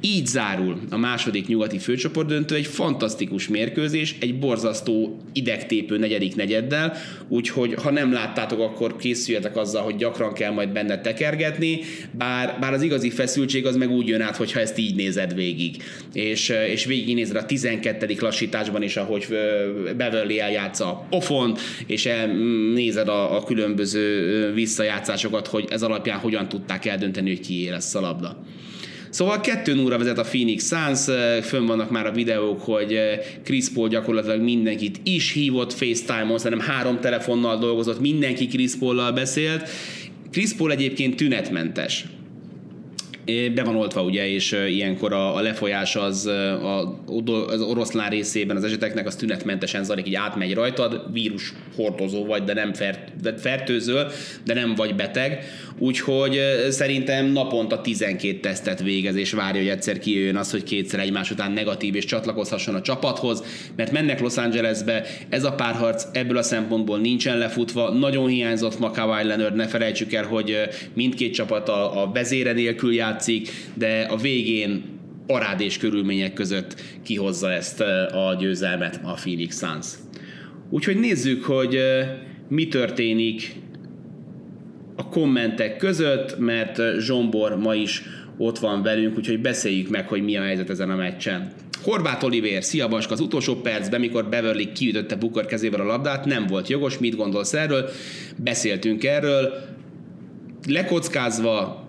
[0.01, 6.97] Így zárul a második nyugati főcsoportdöntő, egy fantasztikus mérkőzés, egy borzasztó idegtépő negyedik negyeddel,
[7.29, 12.73] úgyhogy ha nem láttátok, akkor készüljetek azzal, hogy gyakran kell majd benne tekergetni, bár, bár
[12.73, 15.83] az igazi feszültség az meg úgy jön át, hogyha ezt így nézed végig.
[16.13, 18.17] És, és végignézed a 12.
[18.21, 19.27] lassításban is, ahogy
[19.97, 22.09] Beverly eljátsza a pofon, és
[22.75, 28.01] nézed a, a különböző visszajátszásokat, hogy ez alapján hogyan tudták eldönteni, hogy kié lesz a
[28.01, 28.45] labda.
[29.11, 31.05] Szóval 2 0 vezet a Phoenix Suns,
[31.43, 32.99] fönn vannak már a videók, hogy
[33.45, 39.69] Chris Paul gyakorlatilag mindenkit is hívott FaceTime-on, szerintem három telefonnal dolgozott, mindenki Chris Paul-lal beszélt.
[40.31, 42.05] Chris Paul egyébként tünetmentes
[43.55, 47.03] be van oltva ugye, és ilyenkor a, a lefolyás az, a,
[47.47, 52.55] az oroszlán részében az eseteknek az tünetmentesen zajlik, így átmegy rajtad, vírus hordozó vagy, de
[52.55, 54.07] nem fert, de fertőző,
[54.45, 55.45] de nem vagy beteg,
[55.81, 61.31] úgyhogy szerintem naponta 12 tesztet végez, és várja, hogy egyszer kijöjjön az, hogy kétszer egymás
[61.31, 63.45] után negatív, és csatlakozhasson a csapathoz,
[63.77, 68.91] mert mennek Los Angelesbe, ez a párharc ebből a szempontból nincsen lefutva, nagyon hiányzott ma
[68.91, 70.57] Kawhi Leonard, ne felejtsük el, hogy
[70.95, 77.81] mindkét csapat a, a vezére nélkül játszik, de a végén parádés körülmények között kihozza ezt
[77.81, 79.87] a győzelmet a Phoenix Suns.
[80.71, 81.79] Úgyhogy nézzük, hogy
[82.49, 83.55] mi történik
[85.01, 88.03] a kommentek között, mert Zsombor ma is
[88.39, 91.53] ott van velünk, úgyhogy beszéljük meg, hogy mi a helyzet ezen a meccsen.
[91.83, 96.47] Horváth Olivér, szia Baska, az utolsó percben, mikor Beverly kiütötte Booker kezével a labdát, nem
[96.47, 97.89] volt jogos, mit gondolsz erről?
[98.37, 99.53] Beszéltünk erről,
[100.69, 101.89] lekockázva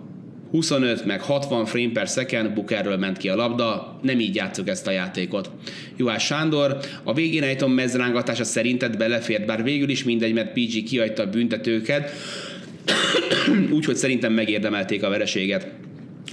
[0.50, 4.86] 25 meg 60 frame per second, Bukerről ment ki a labda, nem így játszuk ezt
[4.86, 5.50] a játékot.
[5.96, 11.22] Juhás Sándor, a végén ejtom mezrángatása szerinted belefért, bár végül is mindegy, mert PG kihagyta
[11.22, 12.10] a büntetőket,
[13.76, 15.66] úgyhogy szerintem megérdemelték a vereséget.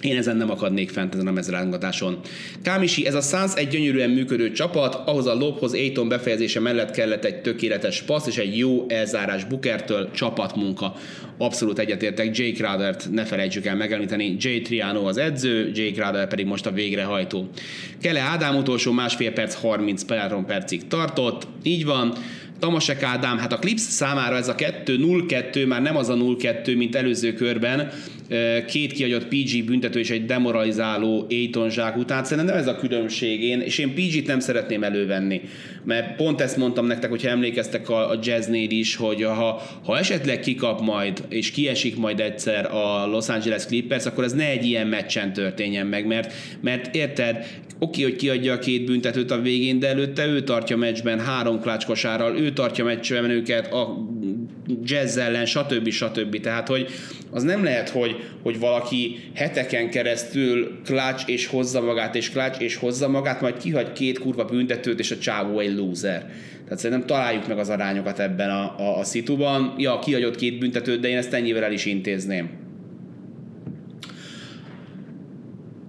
[0.01, 2.19] Én ezen nem akadnék fent ezen a mezrángatáson.
[2.61, 7.25] Kámisi, ez a Suns egy gyönyörűen működő csapat, ahhoz a lobhoz Aiton befejezése mellett kellett
[7.25, 10.95] egy tökéletes passz és egy jó elzárás Bukertől, csapatmunka.
[11.37, 16.45] Abszolút egyetértek, Jake Crowder-t ne felejtsük el megemlíteni, Jay Triano az edző, Jake Crowder pedig
[16.45, 17.49] most a végrehajtó.
[18.01, 20.03] Kele Ádám utolsó másfél perc 30
[20.47, 22.13] percig tartott, így van,
[22.59, 26.95] Tamasek Ádám, hát a Clips számára ez a 2-0-2 már nem az a 0-2, mint
[26.95, 27.91] előző körben,
[28.67, 32.23] két kiadott PG büntető és egy demoralizáló Aiton zsák után.
[32.23, 35.41] Szerintem ez a különbség, én, és én PG-t nem szeretném elővenni.
[35.83, 40.39] Mert pont ezt mondtam nektek, hogyha emlékeztek a, a jazznél is, hogy ha, ha esetleg
[40.39, 44.87] kikap majd, és kiesik majd egyszer a Los Angeles Clippers, akkor ez ne egy ilyen
[44.87, 47.45] meccsen történjen meg, mert, mert érted,
[47.79, 52.37] oké, hogy kiadja a két büntetőt a végén, de előtte ő tartja meccsben három klácskosárral,
[52.37, 54.07] ő tartja meccsben őket a
[54.83, 55.89] jazz ellen, stb.
[55.89, 56.39] stb.
[56.39, 56.87] Tehát, hogy
[57.31, 62.75] az nem lehet, hogy, hogy valaki heteken keresztül klács és hozza magát, és klács és
[62.75, 66.31] hozza magát, majd kihagy két kurva büntetőt, és a csávó egy loser.
[66.63, 69.73] Tehát szerintem találjuk meg az arányokat ebben a, a, a szituban.
[69.77, 72.49] Ja, kihagyott két büntetőt, de én ezt ennyivel el is intézném.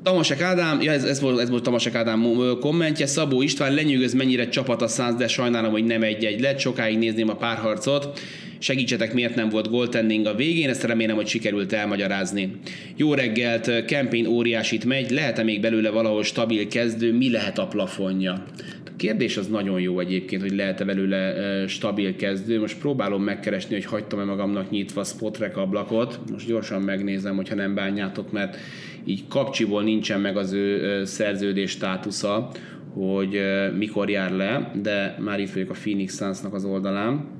[0.02, 2.24] Tamasek Ádám, ja ez, ez, volt, ez volt Tamasek Ádám
[2.60, 6.98] kommentje, Szabó István lenyűgöz mennyire csapat a szánsz, de sajnálom, hogy nem egy-egy lett, sokáig
[6.98, 8.20] nézném a párharcot.
[8.58, 12.52] Segítsetek, miért nem volt goaltending a végén, ezt remélem, hogy sikerült elmagyarázni.
[12.96, 18.44] Jó reggelt, Campaign óriásit megy, lehet-e még belőle valahol stabil kezdő, mi lehet a plafonja?
[18.86, 21.34] A kérdés az nagyon jó egyébként, hogy lehet-e belőle
[21.66, 22.60] stabil kezdő.
[22.60, 26.20] Most próbálom megkeresni, hogy hagytam-e magamnak nyitva spotrek ablakot.
[26.30, 28.56] Most gyorsan megnézem, hogyha nem bánjátok, mert
[29.04, 32.50] így kapcsiból nincsen meg az ő szerződés státusza,
[32.94, 33.40] hogy
[33.78, 37.38] mikor jár le, de már itt vagyok a Phoenix Suns-nak az oldalán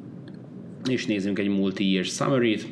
[0.88, 2.66] és nézzünk egy multi-year summary-t.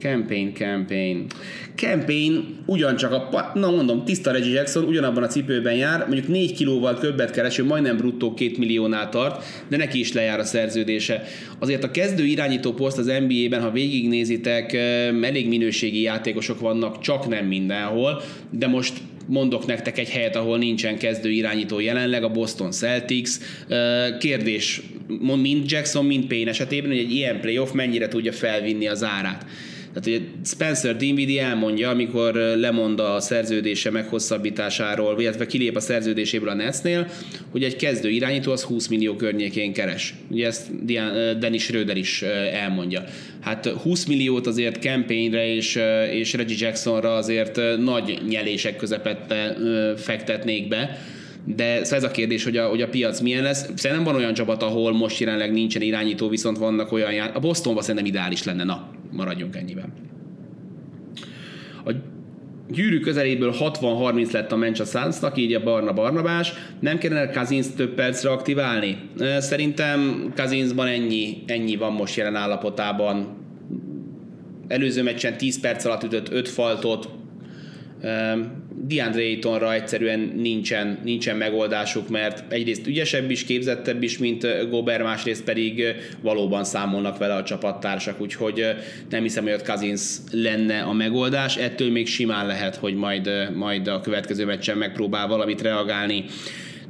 [0.00, 1.26] Campaign, campaign.
[1.74, 2.34] Campaign
[2.66, 7.30] ugyancsak a, na mondom, tiszta Reggie Jackson ugyanabban a cipőben jár, mondjuk 4 kilóval többet
[7.30, 11.22] kereső, majdnem bruttó 2 milliónál tart, de neki is lejár a szerződése.
[11.58, 14.72] Azért a kezdő irányító poszt az NBA-ben, ha végignézitek,
[15.22, 18.92] elég minőségi játékosok vannak, csak nem mindenhol, de most
[19.26, 23.30] mondok nektek egy helyet, ahol nincsen kezdő irányító jelenleg, a Boston Celtics.
[24.18, 24.82] Kérdés,
[25.42, 29.46] mind Jackson, mind Payne esetében, hogy egy ilyen playoff mennyire tudja felvinni az árát.
[29.92, 36.54] Tehát ugye Spencer Dinwiddie elmondja, amikor lemond a szerződése meghosszabbításáról, illetve kilép a szerződéséből a
[36.54, 37.06] Netsnél,
[37.50, 40.14] hogy egy kezdő irányító az 20 millió környékén keres.
[40.30, 40.84] Ugye ezt
[41.38, 42.22] Dennis Schröder is
[42.52, 43.04] elmondja.
[43.40, 45.78] Hát 20 milliót azért campaignre és,
[46.12, 49.56] és Reggie Jacksonra azért nagy nyelések közepette
[49.96, 50.98] fektetnék be,
[51.56, 53.68] de szóval ez a kérdés, hogy a, hogy a piac milyen lesz.
[53.74, 57.30] Szerintem van olyan csapat, ahol most jelenleg nincsen irányító, viszont vannak olyan jár...
[57.34, 59.92] A Bostonban szerintem ideális lenne, na, maradjunk ennyiben.
[61.84, 61.92] A
[62.70, 66.52] gyűrű közeléből 60-30 lett a Mencs a Sunsnak, így a Barna Barnabás.
[66.80, 68.98] Nem kellene Kazinsz több percre aktiválni?
[69.38, 73.36] Szerintem Kazinszban ennyi, ennyi van most jelen állapotában.
[74.68, 77.08] Előző meccsen 10 perc alatt ütött 5 faltot,
[78.86, 85.44] DeAndre Aytonra egyszerűen nincsen, nincsen megoldásuk, mert egyrészt ügyesebb is, képzettebb is, mint Gober, másrészt
[85.44, 85.84] pedig
[86.20, 88.64] valóban számolnak vele a csapattársak, úgyhogy
[89.10, 91.56] nem hiszem, hogy ott Cousins lenne a megoldás.
[91.56, 96.24] Ettől még simán lehet, hogy majd, majd a következő meccsen megpróbál valamit reagálni.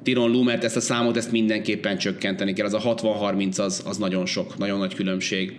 [0.03, 2.67] Tiron Lumert ezt a számot ezt mindenképpen csökkenteni kell.
[2.67, 5.57] Az a 60-30 az, az nagyon sok, nagyon nagy különbség.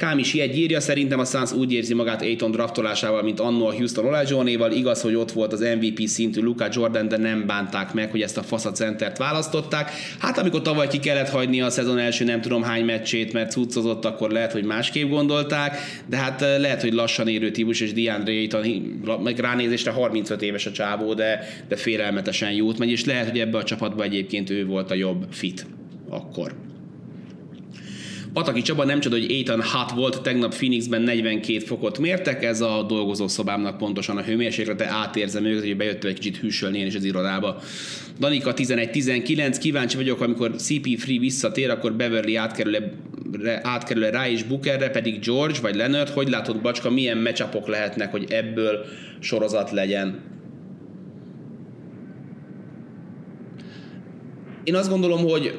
[0.00, 4.04] Kámisi egy írja, szerintem a Suns úgy érzi magát Aiton draftolásával, mint annó a Houston
[4.04, 4.72] Olajuwonéval.
[4.72, 8.36] Igaz, hogy ott volt az MVP szintű Luka Jordan, de nem bánták meg, hogy ezt
[8.36, 9.90] a fasza centert választották.
[10.18, 14.04] Hát amikor tavaly ki kellett hagyni a szezon első nem tudom hány meccsét, mert cuccozott,
[14.04, 18.32] akkor lehet, hogy másképp gondolták, de hát eh, lehet, hogy lassan érő típus, és DeAndre
[18.32, 18.66] Ayton,
[19.22, 23.58] meg ránézésre 35 éves a csávó, de, de félelmetesen jót megy, és lehet, hogy ebbe
[23.58, 25.66] a csapatba egyébként ő volt a jobb fit
[26.08, 26.69] akkor.
[28.32, 32.84] Pataki Csaba nem csoda, hogy Ethan Hot volt, tegnap Phoenixben 42 fokot mértek, ez a
[32.88, 37.60] dolgozószobámnak pontosan a hőmérséklete, átérzem őket, hogy bejött egy kicsit hűsölni én is az irodába.
[38.18, 42.76] Danika 11-19, kíváncsi vagyok, amikor CP3 visszatér, akkor Beverly átkerül
[43.62, 48.30] átkerül rá is Bookerre, pedig George vagy Leonard, hogy látod Bacska, milyen matchupok lehetnek, hogy
[48.30, 48.84] ebből
[49.20, 50.20] sorozat legyen?
[54.64, 55.58] Én azt gondolom, hogy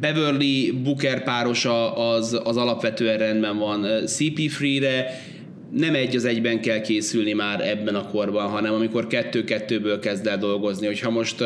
[0.00, 3.86] Beverly Booker párosa az, az alapvetően rendben van.
[4.06, 5.06] CP3-re
[5.76, 10.38] nem egy az egyben kell készülni már ebben a korban, hanem amikor kettő-kettőből kezd el
[10.38, 10.86] dolgozni.
[10.86, 11.42] Hogyha most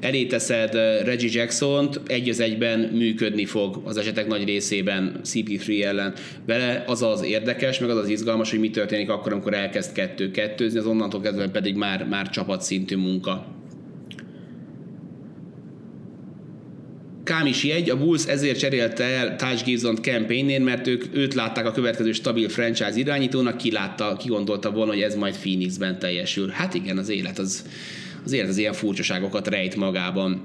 [0.00, 6.14] elé teszed Reggie Jackson-t, egy az egyben működni fog az esetek nagy részében CP3 ellen.
[6.46, 10.78] Vele az az érdekes, meg az az izgalmas, hogy mi történik akkor, amikor elkezd kettő-kettőzni,
[10.78, 13.46] az onnantól kezdve pedig már, már csapatszintű munka.
[17.26, 21.72] Kámis jegy, a Bulls ezért cserélte el Taj Gibson campaignén, mert ők őt látták a
[21.72, 26.48] következő stabil franchise irányítónak, ki látta, ki gondolta volna, hogy ez majd Phoenixben teljesül.
[26.48, 27.64] Hát igen, az élet az,
[28.24, 30.42] az élet az ilyen furcsaságokat rejt magában.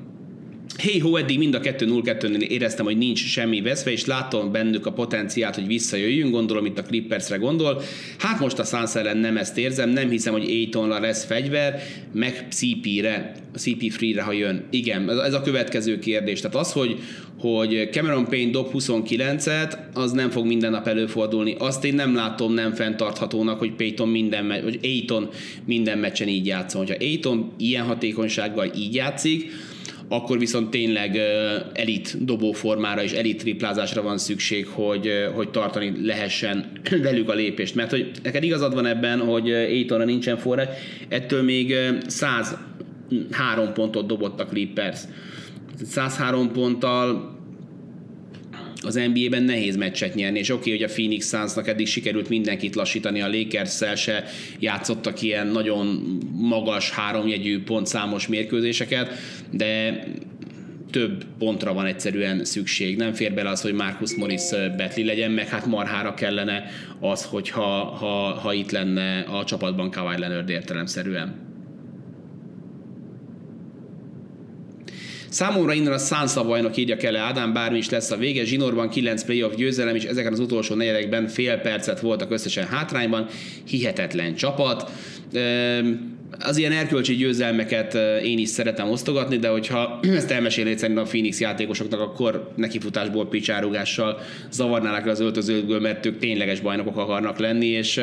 [0.77, 4.91] Hey ho, eddig mind a 2-0-2-nél éreztem, hogy nincs semmi veszve, és látom bennük a
[4.91, 7.81] potenciát, hogy visszajöjjünk, gondolom itt a Clippersre gondol.
[8.17, 11.81] Hát most a Suns ellen nem ezt érzem, nem hiszem, hogy Aitonra lesz fegyver,
[12.13, 14.63] meg CP-re, CP Free-re, ha jön.
[14.69, 16.41] Igen, ez a következő kérdés.
[16.41, 16.99] Tehát az, hogy,
[17.39, 21.55] hogy Cameron Payne dob 29-et, az nem fog minden nap előfordulni.
[21.59, 25.29] Azt én nem látom nem fenntarthatónak, hogy Payton minden, vagy Aiton
[25.65, 26.87] minden meccsen így játszon.
[26.87, 29.51] Ha Aiton ilyen hatékonysággal így játszik,
[30.11, 31.17] akkor viszont tényleg
[31.73, 36.71] elit dobóformára és elit triplázásra van szükség, hogy, hogy tartani lehessen
[37.03, 37.75] velük a lépést.
[37.75, 40.67] Mert hogy neked igazad van ebben, hogy Aitonra nincsen forrás,
[41.09, 41.75] ettől még
[42.07, 44.99] 103 pontot dobott a Clippers.
[45.83, 47.39] 103 ponttal
[48.81, 52.75] az NBA-ben nehéz meccset nyerni, és oké, okay, hogy a Phoenix Sunsnak eddig sikerült mindenkit
[52.75, 54.23] lassítani, a lakers se
[54.59, 55.85] játszottak ilyen nagyon
[56.31, 59.11] magas, háromjegyű pontszámos mérkőzéseket,
[59.51, 60.03] de
[60.91, 62.97] több pontra van egyszerűen szükség.
[62.97, 66.63] Nem fér bele az, hogy Marcus Morris betli legyen, meg hát marhára kellene
[66.99, 71.50] az, hogyha ha, ha itt lenne a csapatban Kawhi Leonard értelemszerűen.
[75.31, 78.45] Számomra innen a Sansa bajnok írja kell Ádám, bármi is lesz a vége.
[78.45, 83.27] Zsinórban 9 playoff győzelem, és ezeken az utolsó negyedekben fél percet voltak összesen hátrányban.
[83.63, 84.91] Hihetetlen csapat
[86.39, 91.39] az ilyen erkölcsi győzelmeket én is szeretem osztogatni, de hogyha ezt elmesélnéd szerintem a Phoenix
[91.39, 94.19] játékosoknak, akkor nekifutásból picsárugással
[94.51, 97.99] zavarnálák az öltözőkből, mert ők tényleges bajnokok akarnak lenni, és,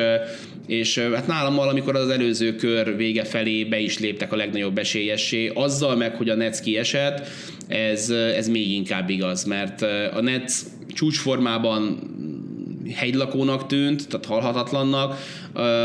[0.67, 5.51] és hát nálam valamikor az előző kör vége felé be is léptek a legnagyobb esélyessé,
[5.53, 7.27] azzal meg, hogy a Nets kiesett,
[7.67, 9.81] ez, ez még inkább igaz, mert
[10.13, 10.53] a Nets
[10.93, 11.99] csúcsformában
[12.93, 15.17] hegylakónak tűnt, tehát halhatatlannak,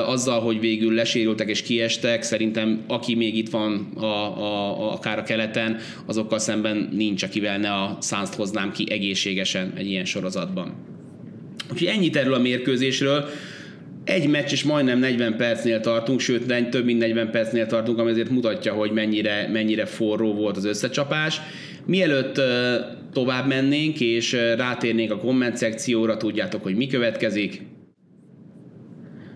[0.06, 5.18] azzal, hogy végül lesérültek és kiestek, szerintem aki még itt van a, a, a, akár
[5.18, 5.76] a keleten,
[6.06, 10.72] azokkal szemben nincs, akivel ne a suns hoznám ki egészségesen egy ilyen sorozatban.
[11.72, 13.28] Úgyhogy ennyit erről a mérkőzésről.
[14.04, 18.30] Egy meccs és majdnem 40 percnél tartunk, sőt több mint 40 percnél tartunk, ami azért
[18.30, 21.40] mutatja, hogy mennyire, mennyire forró volt az összecsapás.
[21.86, 22.40] Mielőtt
[23.14, 27.62] tovább mennénk és rátérnénk a komment szekcióra, tudjátok, hogy mi következik.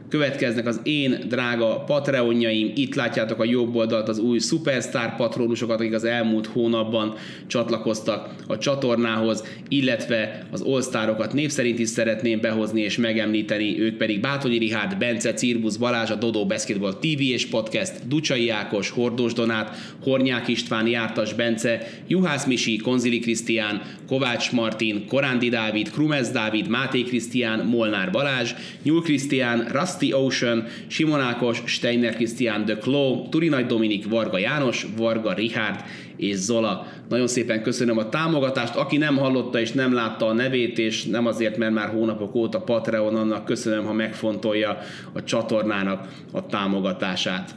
[0.08, 5.94] Következnek az én drága Patreonjaim, itt látjátok a jobb oldalt az új Superstar patronusokat, akik
[5.94, 7.14] az elmúlt hónapban
[7.46, 14.20] csatlakoztak a csatornához, illetve az All-Starokat név szerint is szeretném behozni és megemlíteni, ők pedig
[14.20, 19.76] Bátonyi Rihárd, Bence, Cirbusz, Balázs, a Dodó Basketball TV és Podcast, Ducsai Ákos, Hordós Donát,
[20.02, 27.02] Hornyák István, Jártas Bence, Juhász Misi, Konzili Krisztián, Kovács Martin, Korándi Dávid, Krumez Dávid, Máté
[27.02, 28.52] Krisztián, Molnár Balázs,
[28.82, 34.38] Nyúl Krisztián, Rast Rusty Ocean, Simon Ákos, Steiner Christian, The Claw, Turi Nagy Dominik, Varga
[34.38, 35.84] János, Varga Richard
[36.16, 36.86] és Zola.
[37.08, 38.74] Nagyon szépen köszönöm a támogatást.
[38.74, 42.60] Aki nem hallotta és nem látta a nevét, és nem azért, mert már hónapok óta
[42.60, 44.78] Patreon, annak köszönöm, ha megfontolja
[45.12, 47.54] a csatornának a támogatását.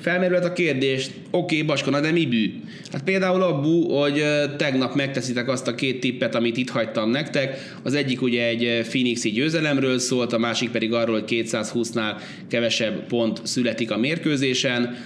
[0.00, 2.52] Felmerült a kérdés, oké, okay, Baskona, de mi bű?
[2.92, 4.24] Hát például abbu, hogy
[4.56, 7.74] tegnap megteszitek azt a két tippet, amit itt hagytam nektek.
[7.82, 13.40] Az egyik ugye egy Phoenixi győzelemről szólt, a másik pedig arról, hogy 220-nál kevesebb pont
[13.46, 14.96] születik a mérkőzésen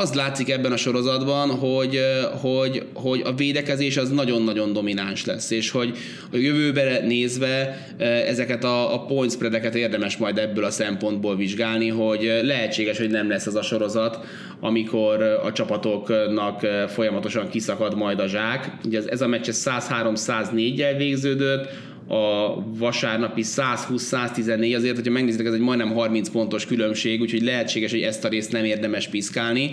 [0.00, 2.00] az látszik ebben a sorozatban, hogy,
[2.40, 5.96] hogy, hogy a védekezés az nagyon-nagyon domináns lesz, és hogy
[6.32, 7.86] a jövőbe nézve
[8.26, 13.28] ezeket a, a point spreadeket érdemes majd ebből a szempontból vizsgálni, hogy lehetséges, hogy nem
[13.28, 14.18] lesz az a sorozat,
[14.60, 18.70] amikor a csapatoknak folyamatosan kiszakad majd a zsák.
[18.84, 21.68] Ugye ez a meccs 103-104-jel végződött,
[22.10, 28.02] a vasárnapi 120-114, azért, hogyha megnézitek, ez egy majdnem 30 pontos különbség, úgyhogy lehetséges, hogy
[28.02, 29.70] ezt a részt nem érdemes piszkálni.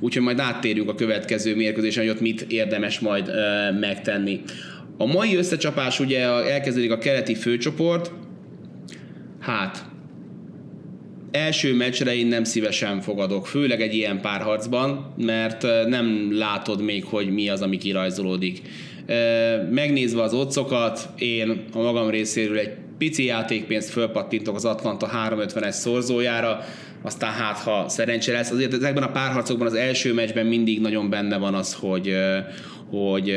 [0.00, 4.40] Úgyhogy majd áttérjünk a következő mérkőzésen, hogy ott mit érdemes majd ö, megtenni.
[4.98, 8.12] A mai összecsapás ugye elkezdődik a keleti főcsoport,
[9.40, 9.84] hát
[11.30, 17.30] első meccsre én nem szívesen fogadok, főleg egy ilyen párharcban, mert nem látod még, hogy
[17.32, 18.62] mi az, ami kirajzolódik.
[19.70, 26.60] Megnézve az otcokat, én a magam részéről egy pici játékpénzt fölpattintok az Atlanta 350-es szorzójára,
[27.02, 28.50] aztán hát ha szerencse lesz.
[28.50, 32.16] Azért ezekben a párharcokban az első meccsben mindig nagyon benne van az, hogy,
[32.90, 33.36] hogy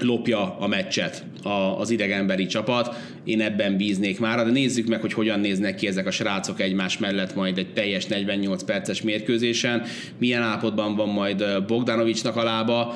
[0.00, 1.24] lopja a meccset
[1.78, 2.94] az idegenbeli csapat.
[3.24, 6.98] Én ebben bíznék már, de nézzük meg, hogy hogyan néznek ki ezek a srácok egymás
[6.98, 9.82] mellett majd egy teljes 48 perces mérkőzésen.
[10.18, 12.94] Milyen állapotban van majd Bogdanovicsnak a lába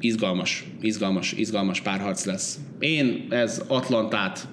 [0.00, 2.58] izgalmas, izgalmas, izgalmas párharc lesz.
[2.78, 4.48] Én ez Atlantát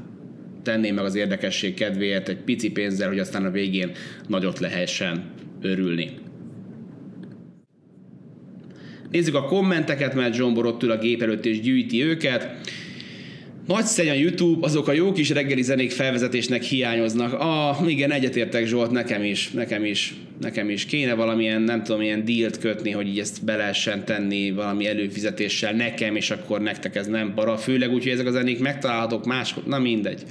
[0.63, 3.91] tenném meg az érdekesség kedvéért egy pici pénzzel, hogy aztán a végén
[4.27, 6.09] nagyot lehessen örülni.
[9.11, 12.69] Nézzük a kommenteket, mert John Borott ül a gép előtt és gyűjti őket.
[13.67, 17.33] Nagyszerű a YouTube, azok a jó kis reggeli zenék felvezetésnek hiányoznak.
[17.33, 20.85] Ah, igen, egyetértek Zsolt, nekem is, nekem is, nekem is.
[20.85, 25.73] Kéne valamilyen, nem tudom, ilyen dílt kötni, hogy így ezt be lehessen tenni valami előfizetéssel
[25.73, 27.57] nekem, és akkor nektek ez nem para.
[27.57, 30.21] Főleg úgy, hogy ezek a zenék megtalálhatók máshol, na mindegy.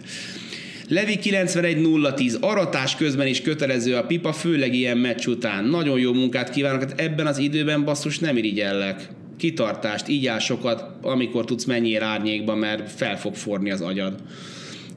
[0.88, 5.64] Levi 91-0-10, aratás közben is kötelező a pipa, főleg ilyen meccs után.
[5.64, 10.84] Nagyon jó munkát kívánok, hát ebben az időben basszus nem irigyellek kitartást, így áll sokat,
[11.02, 14.22] amikor tudsz menjél árnyékba, mert fel fog forni az agyad.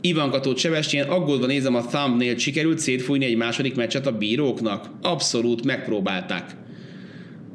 [0.02, 4.90] Ivan Tóth Sebestyén, aggódva nézem a thumbnail sikerült szétfújni egy második meccset a bíróknak?
[5.02, 6.56] Abszolút megpróbálták.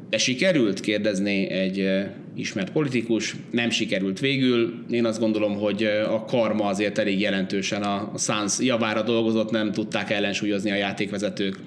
[0.09, 0.79] De sikerült?
[0.79, 1.89] kérdezné egy
[2.35, 3.35] ismert politikus.
[3.51, 4.73] Nem sikerült végül.
[4.91, 10.09] Én azt gondolom, hogy a karma azért elég jelentősen a Suns javára dolgozott, nem tudták
[10.09, 11.59] ellensúlyozni a játékvezetők.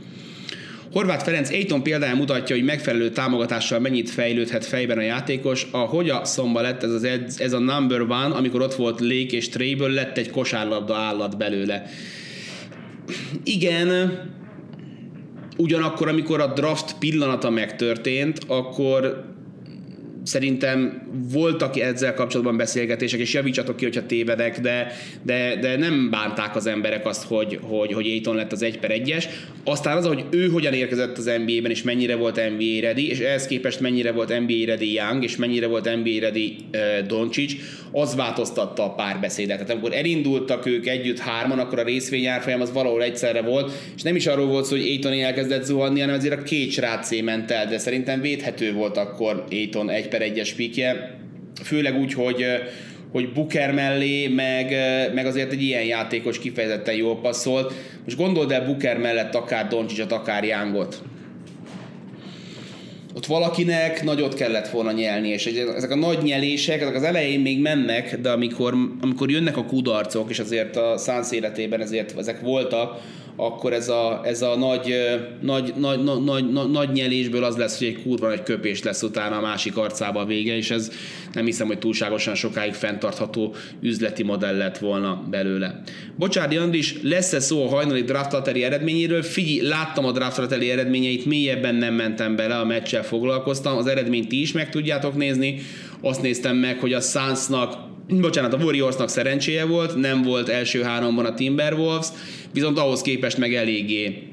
[0.97, 5.67] Horváth Ferenc Aiton példája mutatja, hogy megfelelő támogatással mennyit fejlődhet fejben a játékos.
[5.71, 9.37] A hogya szomba lett ez, az ed, ez a number one, amikor ott volt Lake
[9.37, 11.87] és Trayből lett egy kosárlabda állat belőle.
[13.45, 14.21] Igen,
[15.57, 19.25] ugyanakkor, amikor a draft pillanata megtörtént, akkor
[20.27, 26.57] szerintem voltak ezzel kapcsolatban beszélgetések, és javítsatok ki, hogyha tévedek, de, de, de nem bánták
[26.57, 29.25] az emberek azt, hogy, hogy, hogy Aiton lett az 1 per 1-es.
[29.65, 33.47] Aztán az, hogy ő hogyan érkezett az NBA-ben, és mennyire volt NBA ready, és ehhez
[33.47, 37.53] képest mennyire volt NBA ready Young, és mennyire volt NBA ready uh, Doncic,
[37.93, 39.57] az változtatta a párbeszédet.
[39.57, 44.17] Tehát amikor elindultak ők együtt hárman, akkor a részvényárfolyam az valahol egyszerre volt, és nem
[44.17, 47.67] is arról volt szó, hogy Aiton elkezdett zuhanni, hanem azért a két srác ment el,
[47.67, 51.19] de szerintem védhető volt akkor Aiton egy per egyes pikje,
[51.65, 52.45] főleg úgy, hogy
[53.13, 54.75] hogy Booker mellé, meg,
[55.15, 57.73] meg azért egy ilyen játékos kifejezetten jól passzolt.
[58.05, 61.03] Most gondold el Booker mellett akár Doncsicsot, akár Youngot
[63.17, 67.61] ott valakinek nagyot kellett volna nyelni, és ezek a nagy nyelések, ezek az elején még
[67.61, 73.01] mennek, de amikor, amikor jönnek a kudarcok, és azért a szánsz életében ezért ezek voltak,
[73.37, 74.95] akkor ez a, ez a nagy,
[75.41, 79.37] nagy, nagy, nagy, nagy, nagy nyelésből az lesz, hogy egy kurva nagy köpés lesz utána
[79.37, 80.91] a másik arcába a vége, és ez
[81.33, 85.83] nem hiszem, hogy túlságosan sokáig fenntartható üzleti modell lett volna belőle.
[86.19, 89.23] Bocsárdi Andris, lesz-e szó a hajnali draftateri eredményéről?
[89.23, 94.41] Figyelj, láttam a draftateri eredményeit, mélyebben nem mentem bele, a meccsel foglalkoztam, az eredményt ti
[94.41, 95.61] is meg tudjátok nézni,
[96.01, 101.25] azt néztem meg, hogy a Sunsnak bocsánat, a Warriorsnak szerencséje volt, nem volt első háromban
[101.25, 102.07] a Timberwolves,
[102.53, 104.29] viszont ahhoz képest meg eléggé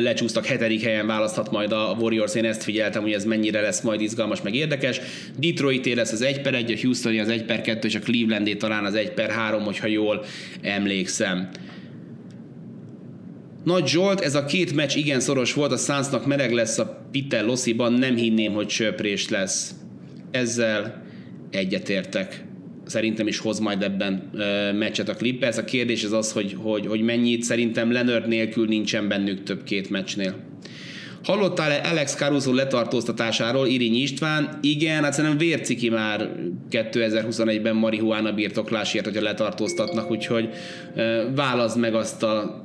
[0.00, 4.00] lecsúsztak, hetedik helyen választhat majd a Warriors, én ezt figyeltem, hogy ez mennyire lesz majd
[4.00, 5.00] izgalmas, meg érdekes.
[5.38, 8.54] Detroit lesz az 1 per 1, a Houstoni az 1 per 2, és a Clevelandé
[8.54, 10.24] talán az 1 per 3, hogyha jól
[10.62, 11.48] emlékszem.
[13.64, 17.44] Nagy Zsolt, ez a két meccs igen szoros volt, a Sunsnak meleg lesz a Pitel
[17.44, 19.74] Lossiban, nem hinném, hogy söprés lesz.
[20.30, 21.02] Ezzel
[21.50, 22.46] egyetértek
[22.88, 24.30] szerintem is hoz majd ebben
[24.74, 25.56] meccset a Clippers.
[25.56, 29.90] A kérdés az az, hogy, hogy, hogy mennyit szerintem Leonard nélkül nincsen bennük több két
[29.90, 30.34] meccsnél.
[31.24, 34.58] Hallottál Alex Caruso letartóztatásáról, Irinyi István?
[34.60, 36.30] Igen, hát szerintem vérciki már
[36.70, 40.48] 2021-ben marihuána birtoklásért, hogyha letartóztatnak, úgyhogy
[41.34, 42.64] válaszd meg azt a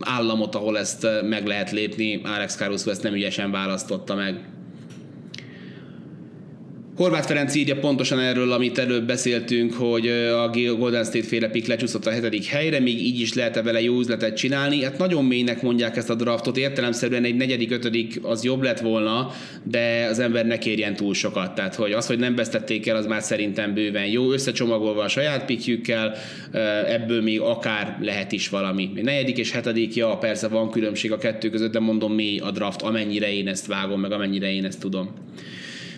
[0.00, 2.20] államot, ahol ezt meg lehet lépni.
[2.24, 4.40] Alex Caruso ezt nem ügyesen választotta meg.
[7.00, 12.06] Horváth Ferenc írja pontosan erről, amit előbb beszéltünk, hogy a Golden State féle pick lecsúszott
[12.06, 14.82] a hetedik helyre, még így is lehet-e vele jó üzletet csinálni.
[14.82, 19.30] Hát nagyon mélynek mondják ezt a draftot, értelemszerűen egy negyedik, ötödik az jobb lett volna,
[19.62, 21.54] de az ember ne kérjen túl sokat.
[21.54, 24.32] Tehát, hogy az, hogy nem vesztették el, az már szerintem bőven jó.
[24.32, 26.14] Összecsomagolva a saját pikjükkel,
[26.86, 28.90] ebből még akár lehet is valami.
[28.96, 32.50] Egy negyedik és hetedik, ja, persze van különbség a kettő között, de mondom mély a
[32.50, 35.10] draft, amennyire én ezt vágom, meg amennyire én ezt tudom.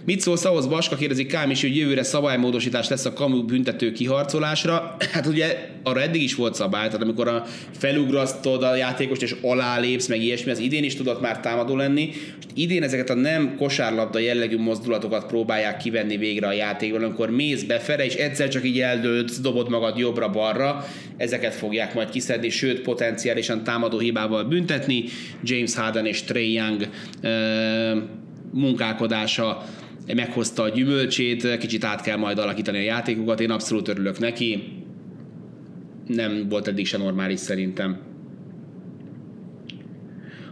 [0.04, 4.96] Mit szólsz ahhoz, Baska kérdezi Kám is, hogy jövőre szabálymódosítás lesz a kamu büntető kiharcolásra.
[5.12, 7.44] Hát ugye arra eddig is volt szabály, tehát amikor a
[7.78, 12.10] felugrasztod a játékost és alálépsz, meg ilyesmi, az idén is tudott már támadó lenni.
[12.36, 17.62] Most idén ezeket a nem kosárlabda jellegű mozdulatokat próbálják kivenni végre a játékban, amikor mész
[17.62, 20.84] befele, és egyszer csak így eldőlsz, dobod magad jobbra-balra,
[21.16, 25.04] ezeket fogják majd kiszedni, sőt potenciálisan támadó hibával büntetni.
[25.42, 26.88] James Harden és Trey Young
[28.52, 29.64] munkálkodása
[30.06, 34.62] meghozta a gyümölcsét, kicsit át kell majd alakítani a játékokat, én abszolút örülök neki.
[36.06, 38.00] Nem volt eddig se normális szerintem.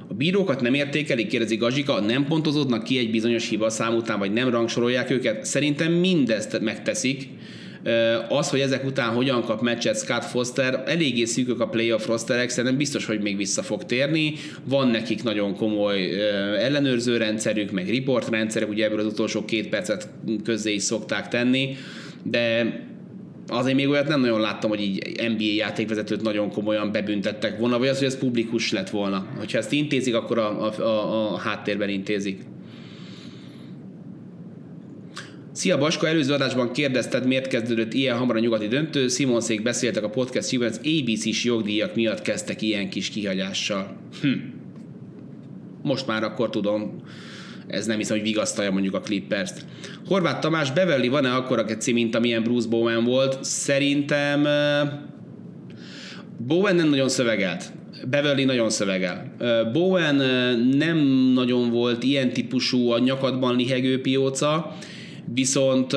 [0.09, 4.33] A bírókat nem értékelik, kérdezi Gazsika, nem pontozódnak ki egy bizonyos hiba szám után, vagy
[4.33, 5.45] nem rangsorolják őket.
[5.45, 7.29] Szerintem mindezt megteszik,
[8.29, 12.79] az, hogy ezek után hogyan kap meccset Scott Foster, eléggé szűkök a playoff rosterek, szerintem
[12.79, 14.35] biztos, hogy még vissza fog térni.
[14.65, 16.21] Van nekik nagyon komoly
[16.59, 20.09] ellenőrző rendszerük, meg report rendszerük, ugye ebből az utolsó két percet
[20.45, 21.77] közzé is szokták tenni,
[22.23, 22.75] de
[23.51, 27.89] azért még olyat nem nagyon láttam, hogy így NBA játékvezetőt nagyon komolyan bebüntettek volna, vagy
[27.89, 29.27] az, hogy ez publikus lett volna.
[29.39, 32.43] Hogyha ezt intézik, akkor a, a, a, háttérben intézik.
[35.61, 39.09] Szia Baska, előző adásban kérdezted, miért kezdődött ilyen hamar a nyugati döntő.
[39.09, 43.97] Simonszék beszéltek a podcast az ABC-s jogdíjak miatt kezdtek ilyen kis kihagyással.
[44.21, 44.29] Hm.
[45.83, 47.03] Most már akkor tudom,
[47.67, 49.65] ez nem hiszem, hogy vigasztalja mondjuk a Clippers-t.
[50.07, 53.45] Horváth Tamás, Beverly van-e akkora keci, mint amilyen Bruce Bowen volt?
[53.45, 54.47] Szerintem
[56.47, 57.73] Bowen nem nagyon szövegelt.
[58.11, 59.35] Beverly nagyon szövegel.
[59.73, 60.15] Bowen
[60.77, 60.99] nem
[61.35, 64.77] nagyon volt ilyen típusú a nyakadban lihegő pióca,
[65.35, 65.97] Viszont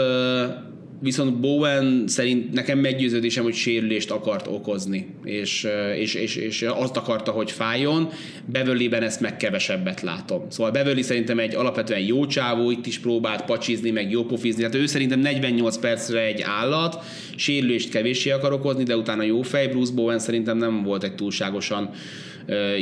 [1.04, 5.68] viszont Bowen szerint nekem meggyőződésem, hogy sérülést akart okozni, és,
[5.98, 8.10] és, és, és azt akarta, hogy fájjon.
[8.46, 10.46] Beverly-ben ezt meg kevesebbet látom.
[10.50, 14.64] Szóval Beverly szerintem egy alapvetően jó csávó, itt is próbált pacsizni, meg jó pofizni.
[14.64, 17.04] Hát ő szerintem 48 percre egy állat,
[17.36, 19.68] sérülést kevéssé akar okozni, de utána jó fej.
[19.68, 21.90] Bruce Bowen szerintem nem volt egy túlságosan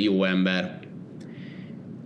[0.01, 0.79] jó ember.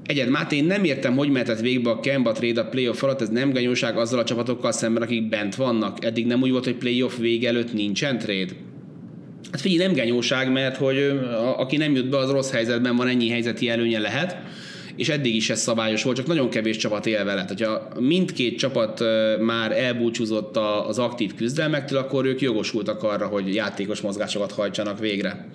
[0.06, 3.30] Egyed Máté, én nem értem, hogy mehetett végbe a Kemba trade a playoff alatt, ez
[3.30, 6.06] nem ganyóság azzal a csapatokkal szemben, akik bent vannak.
[6.06, 8.54] Eddig nem úgy volt, hogy playoff vége előtt nincsen trade?
[9.52, 13.08] Hát figyelj, nem genyóság, mert hogy a, aki nem jut be, az rossz helyzetben van,
[13.08, 14.38] ennyi helyzeti előnye lehet,
[14.96, 17.46] és eddig is ez szabályos volt, csak nagyon kevés csapat él vele.
[17.60, 19.04] Ha mindkét csapat
[19.40, 25.48] már elbúcsúzott az aktív küzdelmektől, akkor ők jogosultak arra, hogy játékos mozgásokat hajtsanak végre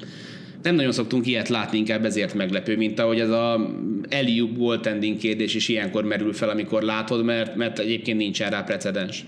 [0.62, 3.70] nem nagyon szoktunk ilyet látni, inkább ezért meglepő, mint ahogy ez a
[4.08, 9.24] Eliup goaltending kérdés is ilyenkor merül fel, amikor látod, mert, mert egyébként nincsen rá precedens.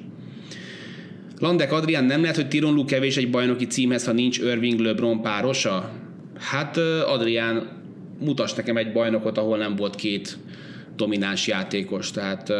[1.38, 5.90] Landek Adrián nem lehet, hogy Tiron kevés egy bajnoki címhez, ha nincs Irving LeBron párosa?
[6.38, 6.76] Hát
[7.06, 7.68] Adrián,
[8.20, 10.38] mutas nekem egy bajnokot, ahol nem volt két
[10.96, 12.52] domináns játékos, tehát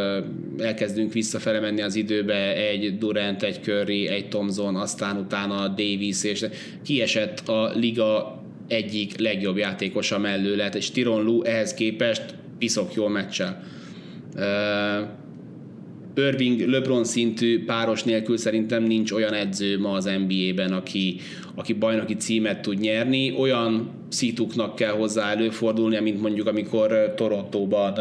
[0.59, 6.47] elkezdünk visszafele menni az időbe, egy Durant, egy Curry, egy Thompson, aztán utána Davis, és
[6.85, 8.42] kiesett a liga
[8.73, 13.63] egyik legjobb játékosa mellő lett, és Tiron Lu ehhez képest piszok jól meccsel.
[16.15, 21.21] Irving LeBron szintű páros nélkül szerintem nincs olyan edző ma az NBA-ben, aki,
[21.55, 23.35] aki bajnoki címet tud nyerni.
[23.39, 27.95] Olyan szítuknak kell hozzá előfordulnia, mint mondjuk amikor Torontóban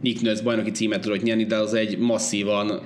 [0.00, 2.80] Nick Nurse bajnoki címet tudott nyerni, de az egy masszívan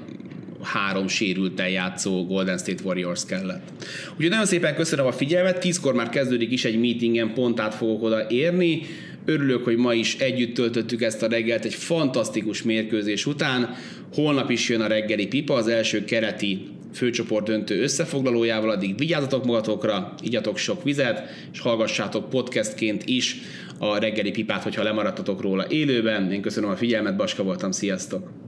[0.66, 3.86] három sérülten játszó Golden State Warriors kellett.
[4.10, 8.02] Úgyhogy nagyon szépen köszönöm a figyelmet, tízkor már kezdődik is egy meetingen, pont át fogok
[8.02, 8.82] oda érni.
[9.24, 13.74] Örülök, hogy ma is együtt töltöttük ezt a reggelt egy fantasztikus mérkőzés után.
[14.14, 20.14] Holnap is jön a reggeli pipa, az első kereti főcsoport döntő összefoglalójával, addig vigyázzatok magatokra,
[20.22, 23.36] igyatok sok vizet, és hallgassátok podcastként is
[23.78, 26.32] a reggeli pipát, hogyha lemaradtatok róla élőben.
[26.32, 28.45] Én köszönöm a figyelmet, Baska voltam, sziasztok!